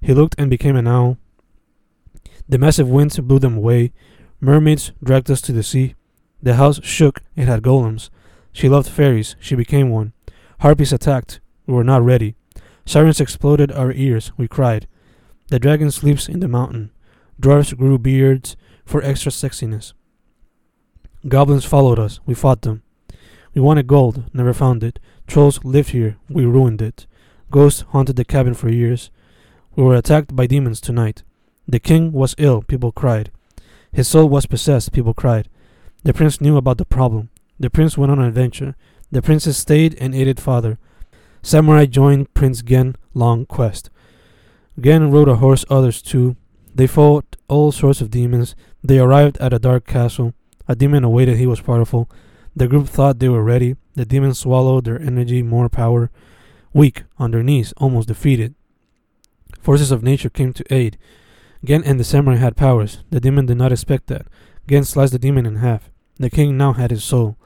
He 0.00 0.14
looked 0.14 0.34
and 0.38 0.48
became 0.48 0.74
an 0.74 0.88
owl. 0.88 1.18
The 2.48 2.56
massive 2.56 2.88
winds 2.88 3.18
blew 3.20 3.38
them 3.38 3.58
away. 3.58 3.92
Mermaids 4.40 4.92
dragged 5.02 5.30
us 5.30 5.42
to 5.42 5.52
the 5.52 5.62
sea. 5.62 5.94
The 6.42 6.54
house 6.54 6.82
shook, 6.82 7.22
it 7.36 7.46
had 7.46 7.62
golems. 7.62 8.08
She 8.52 8.70
loved 8.70 8.88
fairies, 8.88 9.36
she 9.38 9.54
became 9.54 9.90
one. 9.90 10.14
Harpies 10.60 10.94
attacked, 10.94 11.40
we 11.66 11.74
were 11.74 11.84
not 11.84 12.02
ready. 12.02 12.36
Sirens 12.86 13.20
exploded 13.20 13.70
our 13.72 13.92
ears, 13.92 14.32
we 14.38 14.48
cried. 14.48 14.88
The 15.48 15.58
dragon 15.58 15.90
sleeps 15.90 16.26
in 16.26 16.40
the 16.40 16.48
mountain. 16.48 16.90
Dwarfs 17.38 17.74
grew 17.74 17.98
beards 17.98 18.56
for 18.86 19.02
extra 19.02 19.30
sexiness. 19.30 19.92
Goblins 21.28 21.66
followed 21.66 21.98
us, 21.98 22.20
we 22.24 22.34
fought 22.34 22.62
them. 22.62 22.82
We 23.54 23.60
wanted 23.60 23.86
gold, 23.86 24.24
never 24.34 24.52
found 24.52 24.82
it. 24.82 24.98
Trolls 25.26 25.62
lived 25.64 25.90
here, 25.90 26.16
we 26.28 26.44
ruined 26.44 26.82
it. 26.82 27.06
Ghosts 27.50 27.82
haunted 27.90 28.16
the 28.16 28.24
cabin 28.24 28.54
for 28.54 28.68
years. 28.68 29.10
We 29.76 29.84
were 29.84 29.94
attacked 29.94 30.34
by 30.34 30.46
demons 30.46 30.80
tonight. 30.80 31.22
The 31.68 31.78
king 31.78 32.12
was 32.12 32.34
ill, 32.36 32.62
people 32.62 32.90
cried. 32.90 33.30
His 33.92 34.08
soul 34.08 34.28
was 34.28 34.46
possessed, 34.46 34.92
people 34.92 35.14
cried. 35.14 35.48
The 36.02 36.12
prince 36.12 36.40
knew 36.40 36.56
about 36.56 36.78
the 36.78 36.84
problem. 36.84 37.30
The 37.58 37.70
prince 37.70 37.96
went 37.96 38.10
on 38.10 38.18
an 38.18 38.26
adventure. 38.26 38.74
The 39.12 39.22
princess 39.22 39.56
stayed 39.56 39.96
and 40.00 40.14
aided 40.14 40.40
father. 40.40 40.78
Samurai 41.42 41.86
joined 41.86 42.34
Prince 42.34 42.60
Gen 42.62 42.96
long 43.14 43.46
quest. 43.46 43.88
Gen 44.80 45.12
rode 45.12 45.28
a 45.28 45.36
horse, 45.36 45.64
others 45.70 46.02
too. 46.02 46.36
They 46.74 46.88
fought 46.88 47.36
all 47.48 47.70
sorts 47.70 48.00
of 48.00 48.10
demons. 48.10 48.56
They 48.82 48.98
arrived 48.98 49.38
at 49.38 49.52
a 49.52 49.60
dark 49.60 49.86
castle. 49.86 50.34
A 50.66 50.74
demon 50.74 51.04
awaited 51.04 51.36
he 51.36 51.46
was 51.46 51.60
powerful. 51.60 52.10
The 52.56 52.68
group 52.68 52.88
thought 52.88 53.18
they 53.18 53.28
were 53.28 53.42
ready. 53.42 53.76
The 53.94 54.04
demons 54.04 54.38
swallowed 54.38 54.84
their 54.84 55.00
energy, 55.00 55.42
more 55.42 55.68
power. 55.68 56.10
Weak, 56.72 57.04
on 57.18 57.30
their 57.30 57.42
knees, 57.42 57.72
almost 57.76 58.08
defeated. 58.08 58.54
Forces 59.60 59.90
of 59.90 60.02
nature 60.02 60.30
came 60.30 60.52
to 60.52 60.74
aid. 60.74 60.98
Gen 61.64 61.82
and 61.84 61.98
the 61.98 62.04
samurai 62.04 62.36
had 62.36 62.56
powers. 62.56 63.02
The 63.10 63.20
demon 63.20 63.46
did 63.46 63.56
not 63.56 63.72
expect 63.72 64.08
that. 64.08 64.26
Gen 64.68 64.84
sliced 64.84 65.12
the 65.12 65.18
demon 65.18 65.46
in 65.46 65.56
half. 65.56 65.90
The 66.18 66.30
king 66.30 66.56
now 66.56 66.74
had 66.74 66.90
his 66.90 67.02
soul. 67.02 67.36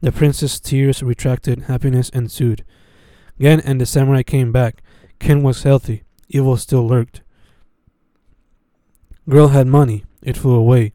The 0.00 0.12
prince's 0.12 0.58
tears 0.58 1.02
retracted, 1.02 1.62
happiness 1.62 2.08
ensued. 2.10 2.64
Gen 3.40 3.60
and 3.60 3.80
the 3.80 3.86
samurai 3.86 4.22
came 4.22 4.52
back. 4.52 4.82
Ken 5.18 5.42
was 5.42 5.62
healthy. 5.62 6.02
Evil 6.28 6.56
still 6.56 6.86
lurked. 6.86 7.22
Girl 9.28 9.48
had 9.48 9.66
money. 9.66 10.04
It 10.22 10.36
flew 10.36 10.54
away. 10.54 10.92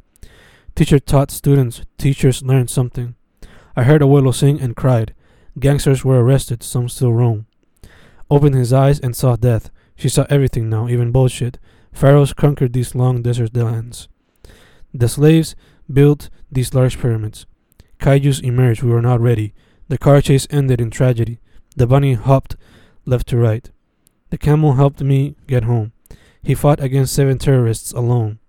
Teacher 0.76 1.00
taught 1.00 1.32
students. 1.32 1.82
Teachers 1.98 2.44
learned 2.44 2.70
something. 2.70 3.16
I 3.78 3.84
heard 3.84 4.02
Abuelo 4.02 4.34
sing 4.34 4.60
and 4.60 4.76
cried. 4.76 5.14
Gangsters 5.60 6.04
were 6.04 6.20
arrested. 6.24 6.64
Some 6.64 6.90
still 6.90 7.14
roam. 7.14 7.46
Opened 8.28 8.56
his 8.56 8.74
eyes 8.74 9.00
and 9.00 9.16
saw 9.16 9.36
death. 9.36 9.70
She 9.96 10.10
saw 10.10 10.26
everything 10.32 10.68
now, 10.68 10.90
even 10.90 11.12
bullshit. 11.12 11.60
Pharaohs 11.94 12.34
conquered 12.34 12.74
these 12.74 12.96
long 12.96 13.22
desert 13.22 13.56
lands. 13.56 14.08
The 14.96 15.08
slaves 15.08 15.56
built 15.94 16.32
these 16.52 16.74
large 16.74 17.00
pyramids. 17.00 17.46
Kaijus 18.00 18.42
emerged, 18.44 18.82
we 18.82 18.90
were 18.90 19.02
not 19.02 19.22
ready. 19.22 19.54
The 19.90 20.00
car 20.00 20.22
chase 20.22 20.48
ended 20.50 20.82
in 20.82 20.90
tragedy. 20.90 21.40
The 21.76 21.86
bunny 21.86 22.14
hopped 22.14 22.56
left 23.06 23.28
to 23.28 23.38
right. 23.38 23.70
The 24.32 24.40
camel 24.40 24.74
helped 24.74 25.02
me 25.02 25.36
get 25.46 25.66
home. 25.66 25.92
He 26.42 26.56
fought 26.56 26.82
against 26.82 27.14
seven 27.14 27.38
terrorists 27.38 27.92
alone. 27.92 28.40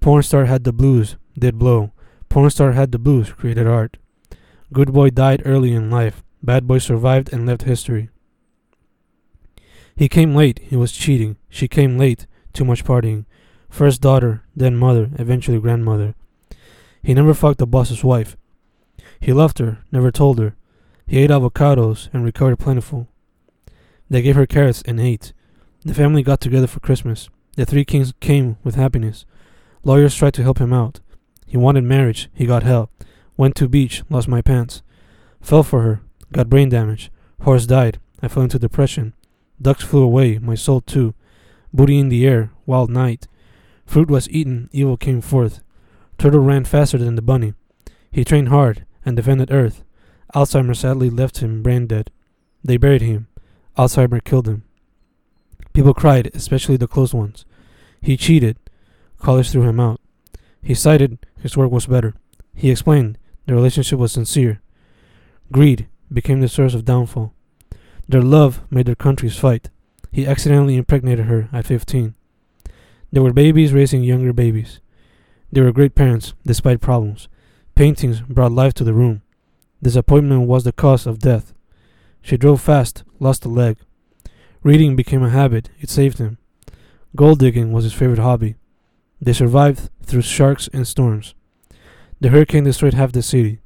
Pornstar 0.00 0.46
had 0.46 0.64
the 0.64 0.72
blues, 0.72 1.16
did 1.38 1.58
blow. 1.58 1.92
Pornstar 2.30 2.72
had 2.72 2.90
the 2.90 2.98
blues, 2.98 3.32
created 3.32 3.66
art. 3.66 3.98
Good 4.72 4.94
boy 4.94 5.10
died 5.10 5.42
early 5.44 5.74
in 5.74 5.90
life. 5.90 6.24
Bad 6.42 6.66
boy 6.66 6.78
survived 6.78 7.30
and 7.30 7.46
left 7.46 7.62
history. 7.62 8.08
He 9.94 10.08
came 10.08 10.34
late, 10.34 10.60
he 10.62 10.76
was 10.76 10.92
cheating. 10.92 11.36
She 11.50 11.68
came 11.68 11.98
late, 11.98 12.26
too 12.54 12.64
much 12.64 12.82
partying. 12.82 13.26
First 13.68 14.00
daughter, 14.00 14.44
then 14.56 14.76
mother, 14.76 15.10
eventually 15.18 15.60
grandmother. 15.60 16.14
He 17.02 17.12
never 17.12 17.34
fucked 17.34 17.58
the 17.58 17.66
boss's 17.66 18.02
wife. 18.02 18.36
He 19.20 19.34
loved 19.34 19.58
her, 19.58 19.84
never 19.92 20.10
told 20.10 20.38
her. 20.38 20.56
He 21.06 21.18
ate 21.18 21.30
avocados 21.30 22.08
and 22.14 22.24
recovered 22.24 22.58
plentiful. 22.58 23.08
They 24.08 24.22
gave 24.22 24.36
her 24.36 24.46
carrots 24.46 24.82
and 24.86 24.98
ate. 24.98 25.34
The 25.84 25.94
family 25.94 26.22
got 26.22 26.40
together 26.40 26.66
for 26.66 26.80
Christmas. 26.80 27.28
The 27.56 27.66
three 27.66 27.84
kings 27.84 28.14
came 28.20 28.56
with 28.64 28.76
happiness. 28.76 29.26
Lawyers 29.84 30.14
tried 30.14 30.34
to 30.34 30.42
help 30.42 30.58
him 30.58 30.72
out. 30.72 31.00
He 31.46 31.58
wanted 31.58 31.84
marriage, 31.84 32.30
he 32.32 32.46
got 32.46 32.62
help. 32.62 32.90
Went 33.42 33.56
to 33.56 33.68
beach, 33.68 34.04
lost 34.08 34.28
my 34.28 34.40
pants. 34.40 34.84
Fell 35.40 35.64
for 35.64 35.82
her, 35.82 36.00
got 36.32 36.48
brain 36.48 36.68
damage. 36.68 37.10
Horse 37.40 37.66
died, 37.66 37.98
I 38.22 38.28
fell 38.28 38.44
into 38.44 38.56
depression. 38.56 39.14
Ducks 39.60 39.82
flew 39.82 40.04
away, 40.04 40.38
my 40.38 40.54
soul 40.54 40.80
too. 40.80 41.14
Booty 41.72 41.98
in 41.98 42.08
the 42.08 42.24
air, 42.24 42.52
wild 42.66 42.88
night. 42.88 43.26
Fruit 43.84 44.08
was 44.08 44.30
eaten, 44.30 44.70
evil 44.70 44.96
came 44.96 45.20
forth. 45.20 45.60
Turtle 46.18 46.38
ran 46.38 46.64
faster 46.64 46.98
than 46.98 47.16
the 47.16 47.20
bunny. 47.20 47.54
He 48.12 48.24
trained 48.24 48.50
hard 48.50 48.86
and 49.04 49.16
defended 49.16 49.50
Earth. 49.50 49.82
Alzheimer 50.36 50.76
sadly 50.76 51.10
left 51.10 51.38
him 51.38 51.64
brain 51.64 51.88
dead. 51.88 52.12
They 52.62 52.76
buried 52.76 53.02
him. 53.02 53.26
Alzheimer 53.76 54.22
killed 54.22 54.46
him. 54.46 54.62
People 55.72 55.94
cried, 55.94 56.30
especially 56.32 56.76
the 56.76 56.86
close 56.86 57.12
ones. 57.12 57.44
He 58.00 58.16
cheated. 58.16 58.56
College 59.18 59.50
threw 59.50 59.62
him 59.62 59.80
out. 59.80 60.00
He 60.62 60.74
cited 60.74 61.18
his 61.40 61.56
work 61.56 61.72
was 61.72 61.86
better. 61.86 62.14
He 62.54 62.70
explained 62.70 63.18
the 63.46 63.54
relationship 63.54 63.98
was 63.98 64.12
sincere. 64.12 64.60
Greed 65.50 65.88
became 66.12 66.40
the 66.40 66.48
source 66.48 66.74
of 66.74 66.84
downfall. 66.84 67.34
Their 68.08 68.22
love 68.22 68.62
made 68.70 68.86
their 68.86 68.94
countries 68.94 69.36
fight. 69.36 69.70
He 70.10 70.26
accidentally 70.26 70.76
impregnated 70.76 71.26
her 71.26 71.48
at 71.52 71.66
15. 71.66 72.14
They 73.10 73.20
were 73.20 73.32
babies 73.32 73.72
raising 73.72 74.02
younger 74.02 74.32
babies. 74.32 74.80
They 75.50 75.60
were 75.60 75.72
great 75.72 75.94
parents, 75.94 76.34
despite 76.46 76.80
problems. 76.80 77.28
Paintings 77.74 78.20
brought 78.20 78.52
life 78.52 78.74
to 78.74 78.84
the 78.84 78.94
room. 78.94 79.22
Disappointment 79.82 80.46
was 80.46 80.64
the 80.64 80.72
cause 80.72 81.06
of 81.06 81.18
death. 81.18 81.52
She 82.22 82.36
drove 82.36 82.60
fast, 82.60 83.04
lost 83.18 83.44
a 83.44 83.48
leg. 83.48 83.78
Reading 84.62 84.94
became 84.94 85.22
a 85.22 85.30
habit, 85.30 85.70
it 85.80 85.90
saved 85.90 86.18
him. 86.18 86.38
Gold 87.16 87.40
digging 87.40 87.72
was 87.72 87.84
his 87.84 87.92
favorite 87.92 88.20
hobby. 88.20 88.56
They 89.20 89.32
survived 89.32 89.90
through 90.02 90.22
sharks 90.22 90.68
and 90.72 90.86
storms. 90.86 91.34
The 92.22 92.28
hurricane 92.28 92.62
destroyed 92.62 92.94
half 92.94 93.10
the 93.10 93.20
city. 93.20 93.58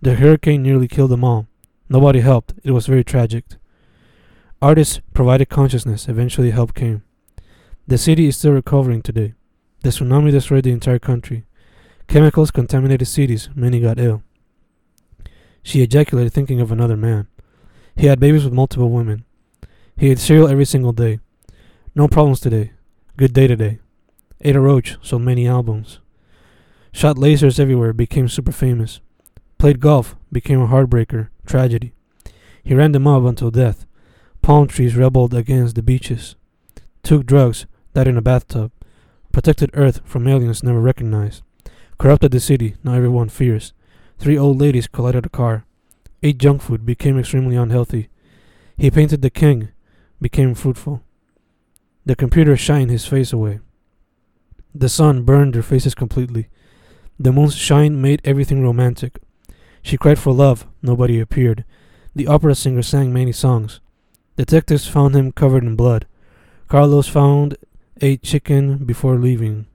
The 0.00 0.14
hurricane 0.14 0.62
nearly 0.62 0.86
killed 0.86 1.10
them 1.10 1.24
all. 1.24 1.48
Nobody 1.88 2.20
helped. 2.20 2.54
It 2.62 2.70
was 2.70 2.86
very 2.86 3.02
tragic. 3.02 3.44
Artists 4.62 5.00
provided 5.12 5.48
consciousness. 5.48 6.08
Eventually, 6.08 6.52
help 6.52 6.72
came. 6.72 7.02
The 7.88 7.98
city 7.98 8.28
is 8.28 8.36
still 8.36 8.52
recovering 8.52 9.02
today. 9.02 9.34
The 9.80 9.88
tsunami 9.88 10.30
destroyed 10.30 10.62
the 10.62 10.70
entire 10.70 11.00
country. 11.00 11.46
Chemicals 12.06 12.52
contaminated 12.52 13.08
cities. 13.08 13.50
Many 13.56 13.80
got 13.80 13.98
ill. 13.98 14.22
She 15.64 15.82
ejaculated 15.82 16.32
thinking 16.32 16.60
of 16.60 16.70
another 16.70 16.96
man. 16.96 17.26
He 17.96 18.06
had 18.06 18.20
babies 18.20 18.44
with 18.44 18.52
multiple 18.52 18.90
women. 18.90 19.24
He 19.96 20.12
ate 20.12 20.20
cereal 20.20 20.46
every 20.46 20.64
single 20.64 20.92
day. 20.92 21.18
No 21.96 22.06
problems 22.06 22.38
today. 22.38 22.70
Good 23.16 23.32
day 23.32 23.48
today. 23.48 23.80
Ate 24.42 24.54
a 24.54 24.60
roach, 24.60 24.96
sold 25.02 25.22
many 25.22 25.48
albums. 25.48 25.98
Shot 26.96 27.16
lasers 27.16 27.60
everywhere, 27.60 27.92
became 27.92 28.26
super 28.26 28.52
famous. 28.52 29.02
Played 29.58 29.80
golf, 29.80 30.16
became 30.32 30.62
a 30.62 30.66
heartbreaker, 30.66 31.28
tragedy. 31.44 31.92
He 32.64 32.74
ran 32.74 32.92
the 32.92 32.98
mob 32.98 33.26
until 33.26 33.50
death. 33.50 33.84
Palm 34.40 34.66
trees 34.66 34.96
rebelled 34.96 35.34
against 35.34 35.74
the 35.74 35.82
beaches. 35.82 36.36
Took 37.02 37.26
drugs, 37.26 37.66
died 37.92 38.08
in 38.08 38.16
a 38.16 38.22
bathtub. 38.22 38.72
Protected 39.30 39.68
Earth 39.74 40.00
from 40.06 40.26
aliens 40.26 40.62
never 40.62 40.80
recognized. 40.80 41.42
Corrupted 41.98 42.30
the 42.30 42.40
city, 42.40 42.76
now 42.82 42.94
everyone 42.94 43.28
fears. 43.28 43.74
Three 44.18 44.38
old 44.38 44.58
ladies 44.58 44.86
collided 44.86 45.26
a 45.26 45.28
car. 45.28 45.66
Ate 46.22 46.38
junk 46.38 46.62
food, 46.62 46.86
became 46.86 47.18
extremely 47.18 47.56
unhealthy. 47.56 48.08
He 48.78 48.90
painted 48.90 49.20
the 49.20 49.28
king, 49.28 49.68
became 50.18 50.54
fruitful. 50.54 51.02
The 52.06 52.16
computer 52.16 52.56
shined 52.56 52.88
his 52.90 53.04
face 53.04 53.34
away. 53.34 53.60
The 54.74 54.88
sun 54.88 55.24
burned 55.24 55.52
their 55.52 55.62
faces 55.62 55.94
completely. 55.94 56.48
The 57.18 57.32
moon's 57.32 57.56
shine 57.56 58.00
made 58.00 58.20
everything 58.24 58.62
romantic. 58.62 59.18
She 59.82 59.96
cried 59.96 60.18
for 60.18 60.32
love, 60.32 60.66
nobody 60.82 61.18
appeared. 61.18 61.64
The 62.14 62.26
opera 62.26 62.54
singer 62.54 62.82
sang 62.82 63.12
many 63.12 63.32
songs. 63.32 63.80
Detectives 64.36 64.86
found 64.86 65.14
him 65.14 65.32
covered 65.32 65.64
in 65.64 65.76
blood. 65.76 66.06
Carlos 66.68 67.08
found 67.08 67.56
a 68.02 68.16
chicken 68.18 68.84
before 68.84 69.16
leaving. 69.16 69.66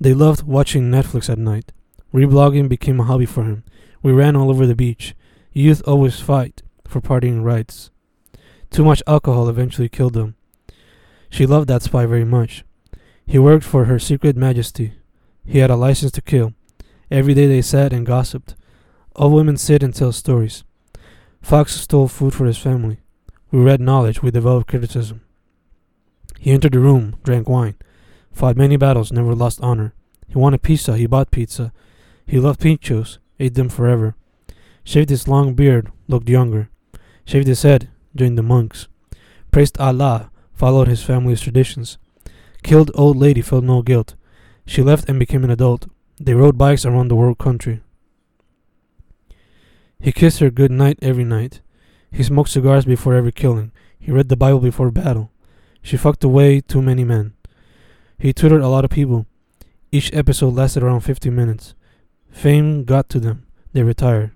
They 0.00 0.14
loved 0.14 0.42
watching 0.42 0.90
Netflix 0.90 1.28
at 1.28 1.38
night. 1.38 1.72
Reblogging 2.14 2.68
became 2.68 3.00
a 3.00 3.04
hobby 3.04 3.26
for 3.26 3.44
him. 3.44 3.64
We 4.02 4.12
ran 4.12 4.36
all 4.36 4.50
over 4.50 4.66
the 4.66 4.74
beach. 4.74 5.14
Youth 5.52 5.82
always 5.86 6.20
fight 6.20 6.62
for 6.86 7.00
partying 7.00 7.42
rights. 7.42 7.90
Too 8.70 8.84
much 8.84 9.02
alcohol 9.06 9.48
eventually 9.48 9.88
killed 9.88 10.14
them. 10.14 10.36
She 11.28 11.46
loved 11.46 11.68
that 11.68 11.82
spy 11.82 12.06
very 12.06 12.24
much. 12.24 12.64
He 13.26 13.38
worked 13.38 13.64
for 13.64 13.86
her 13.86 13.98
secret 13.98 14.36
majesty. 14.36 14.92
He 15.46 15.58
had 15.58 15.70
a 15.70 15.76
license 15.76 16.12
to 16.12 16.22
kill. 16.22 16.52
Every 17.10 17.34
day 17.34 17.46
they 17.46 17.62
sat 17.62 17.92
and 17.92 18.04
gossiped. 18.04 18.56
All 19.14 19.30
women 19.30 19.56
sit 19.56 19.82
and 19.82 19.94
tell 19.94 20.12
stories. 20.12 20.64
Fox 21.40 21.76
stole 21.76 22.08
food 22.08 22.34
for 22.34 22.46
his 22.46 22.58
family. 22.58 22.98
We 23.52 23.60
read 23.60 23.80
knowledge, 23.80 24.22
we 24.22 24.32
developed 24.32 24.68
criticism. 24.68 25.22
He 26.40 26.50
entered 26.50 26.72
the 26.72 26.80
room, 26.80 27.16
drank 27.22 27.48
wine, 27.48 27.76
fought 28.32 28.56
many 28.56 28.76
battles, 28.76 29.12
never 29.12 29.34
lost 29.34 29.60
honor. 29.62 29.94
He 30.26 30.36
wanted 30.36 30.62
pizza, 30.62 30.96
he 30.96 31.06
bought 31.06 31.30
pizza. 31.30 31.72
He 32.26 32.40
loved 32.40 32.60
pinchos, 32.60 33.18
ate 33.38 33.54
them 33.54 33.68
forever. 33.68 34.16
Shaved 34.82 35.10
his 35.10 35.28
long 35.28 35.54
beard, 35.54 35.92
looked 36.08 36.28
younger. 36.28 36.68
Shaved 37.24 37.46
his 37.46 37.62
head, 37.62 37.88
joined 38.16 38.36
the 38.36 38.42
monks. 38.42 38.88
Praised 39.52 39.78
Allah, 39.78 40.30
followed 40.52 40.88
his 40.88 41.04
family's 41.04 41.40
traditions. 41.40 41.98
Killed 42.64 42.90
old 42.94 43.16
lady, 43.16 43.42
felt 43.42 43.62
no 43.62 43.82
guilt. 43.82 44.15
She 44.66 44.82
left 44.82 45.08
and 45.08 45.18
became 45.18 45.44
an 45.44 45.50
adult. 45.50 45.88
They 46.20 46.34
rode 46.34 46.58
bikes 46.58 46.84
around 46.84 47.08
the 47.08 47.16
world 47.16 47.38
country. 47.38 47.80
He 50.00 50.12
kissed 50.12 50.40
her 50.40 50.50
good 50.50 50.70
night 50.70 50.98
every 51.00 51.24
night. 51.24 51.60
He 52.10 52.22
smoked 52.22 52.50
cigars 52.50 52.84
before 52.84 53.14
every 53.14 53.32
killing. 53.32 53.72
He 53.98 54.12
read 54.12 54.28
the 54.28 54.36
Bible 54.36 54.60
before 54.60 54.90
battle. 54.90 55.30
She 55.82 55.96
fucked 55.96 56.24
away 56.24 56.60
too 56.60 56.82
many 56.82 57.04
men. 57.04 57.34
He 58.18 58.32
tutored 58.32 58.62
a 58.62 58.68
lot 58.68 58.84
of 58.84 58.90
people. 58.90 59.26
Each 59.92 60.12
episode 60.12 60.54
lasted 60.54 60.82
around 60.82 61.00
50 61.00 61.30
minutes. 61.30 61.74
Fame 62.30 62.84
got 62.84 63.08
to 63.10 63.20
them. 63.20 63.46
They 63.72 63.82
retired. 63.82 64.32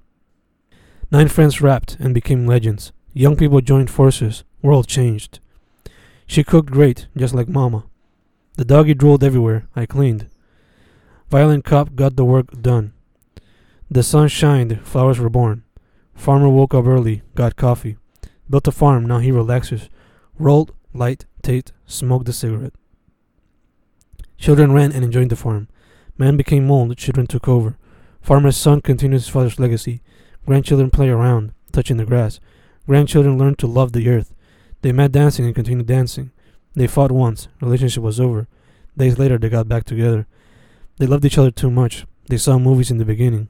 Nine 1.11 1.29
friends 1.29 1.61
rapped 1.61 1.97
and 1.99 2.14
became 2.14 2.47
legends. 2.47 2.93
Young 3.12 3.37
people 3.37 3.61
joined 3.61 3.90
forces. 3.90 4.45
World 4.62 4.87
changed. 4.87 5.40
She 6.27 6.45
cooked 6.45 6.71
great, 6.71 7.09
just 7.16 7.35
like 7.35 7.49
Mama. 7.49 7.85
The 8.61 8.66
doggy 8.66 8.92
drooled 8.92 9.25
everywhere. 9.25 9.66
I 9.75 9.87
cleaned. 9.87 10.27
Violent 11.31 11.64
cop 11.64 11.94
got 11.94 12.16
the 12.16 12.27
work 12.27 12.61
done. 12.61 12.92
The 13.90 14.03
sun 14.03 14.29
shined, 14.29 14.87
flowers 14.87 15.18
were 15.18 15.31
born. 15.31 15.64
Farmer 16.14 16.51
woke 16.51 16.75
up 16.75 16.85
early, 16.85 17.23
got 17.35 17.57
coffee. 17.57 17.96
Built 18.51 18.68
a 18.68 18.70
farm, 18.70 19.07
now 19.07 19.16
he 19.16 19.33
relaxes. 19.33 19.88
Rolled, 20.38 20.75
light, 20.92 21.25
Tate, 21.40 21.73
smoked 21.87 22.29
a 22.29 22.35
cigarette. 22.35 22.75
Children 24.37 24.73
ran 24.73 24.92
and 24.92 25.05
enjoyed 25.05 25.31
the 25.31 25.37
farm. 25.37 25.66
Man 26.18 26.37
became 26.37 26.66
mold, 26.66 26.94
children 26.99 27.27
took 27.27 27.49
over. 27.49 27.79
Farmer's 28.20 28.59
son 28.59 28.83
continued 28.83 29.23
his 29.23 29.29
father's 29.29 29.59
legacy. 29.59 30.03
Grandchildren 30.44 30.90
play 30.90 31.09
around, 31.09 31.55
touching 31.73 31.96
the 31.96 32.05
grass. 32.05 32.40
Grandchildren 32.87 33.38
learned 33.38 33.59
to 33.61 33.66
love 33.66 33.92
the 33.92 34.07
earth. 34.11 34.35
They 34.83 34.92
met 34.92 35.12
dancing 35.12 35.46
and 35.46 35.55
continued 35.55 35.87
dancing. 35.87 36.33
They 36.74 36.87
fought 36.87 37.12
once, 37.12 37.48
relationship 37.61 38.02
was 38.02 38.20
over. 38.20 38.46
Days 38.96 39.18
later, 39.18 39.38
they 39.38 39.48
got 39.48 39.68
back 39.68 39.85
together. 39.85 40.26
They 40.98 41.06
loved 41.06 41.24
each 41.24 41.38
other 41.38 41.50
too 41.50 41.70
much. 41.70 42.06
They 42.28 42.37
saw 42.37 42.59
movies 42.59 42.90
in 42.90 42.98
the 42.98 43.04
beginning. 43.04 43.48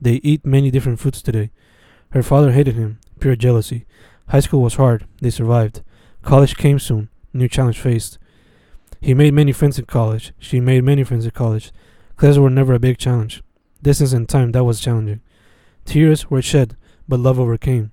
They 0.00 0.20
eat 0.22 0.44
many 0.44 0.70
different 0.70 1.00
foods 1.00 1.22
today. 1.22 1.50
Her 2.10 2.22
father 2.22 2.52
hated 2.52 2.74
him, 2.74 2.98
pure 3.18 3.36
jealousy. 3.36 3.86
High 4.28 4.40
school 4.40 4.62
was 4.62 4.74
hard. 4.74 5.06
They 5.20 5.30
survived. 5.30 5.82
College 6.22 6.56
came 6.56 6.78
soon. 6.78 7.08
New 7.32 7.48
challenge 7.48 7.78
faced. 7.78 8.18
He 9.00 9.14
made 9.14 9.34
many 9.34 9.52
friends 9.52 9.78
in 9.78 9.86
college. 9.86 10.32
She 10.38 10.60
made 10.60 10.84
many 10.84 11.04
friends 11.04 11.24
in 11.24 11.30
college. 11.30 11.72
Classes 12.16 12.38
were 12.38 12.50
never 12.50 12.74
a 12.74 12.78
big 12.78 12.98
challenge. 12.98 13.42
Distance 13.82 14.12
and 14.12 14.28
time, 14.28 14.52
that 14.52 14.64
was 14.64 14.80
challenging. 14.80 15.20
Tears 15.84 16.30
were 16.30 16.42
shed, 16.42 16.76
but 17.08 17.20
love 17.20 17.38
overcame. 17.38 17.92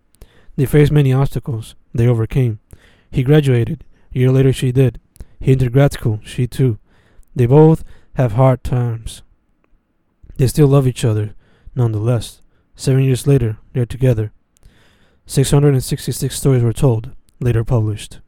They 0.55 0.65
faced 0.65 0.91
many 0.91 1.13
obstacles. 1.13 1.75
They 1.93 2.07
overcame. 2.07 2.59
He 3.11 3.23
graduated. 3.23 3.83
Year 4.13 4.31
later, 4.31 4.53
she 4.53 4.71
did. 4.71 4.99
He 5.39 5.51
entered 5.51 5.73
grad 5.73 5.93
school. 5.93 6.19
She 6.23 6.47
too. 6.47 6.77
They 7.35 7.47
both 7.47 7.83
have 8.13 8.33
hard 8.33 8.63
times. 8.63 9.23
They 10.37 10.47
still 10.47 10.67
love 10.67 10.87
each 10.87 11.03
other, 11.03 11.35
nonetheless. 11.75 12.41
Seven 12.75 13.03
years 13.03 13.27
later, 13.27 13.57
they're 13.73 13.85
together. 13.85 14.31
666 15.25 16.35
stories 16.35 16.63
were 16.63 16.73
told, 16.73 17.11
later 17.39 17.63
published. 17.63 18.19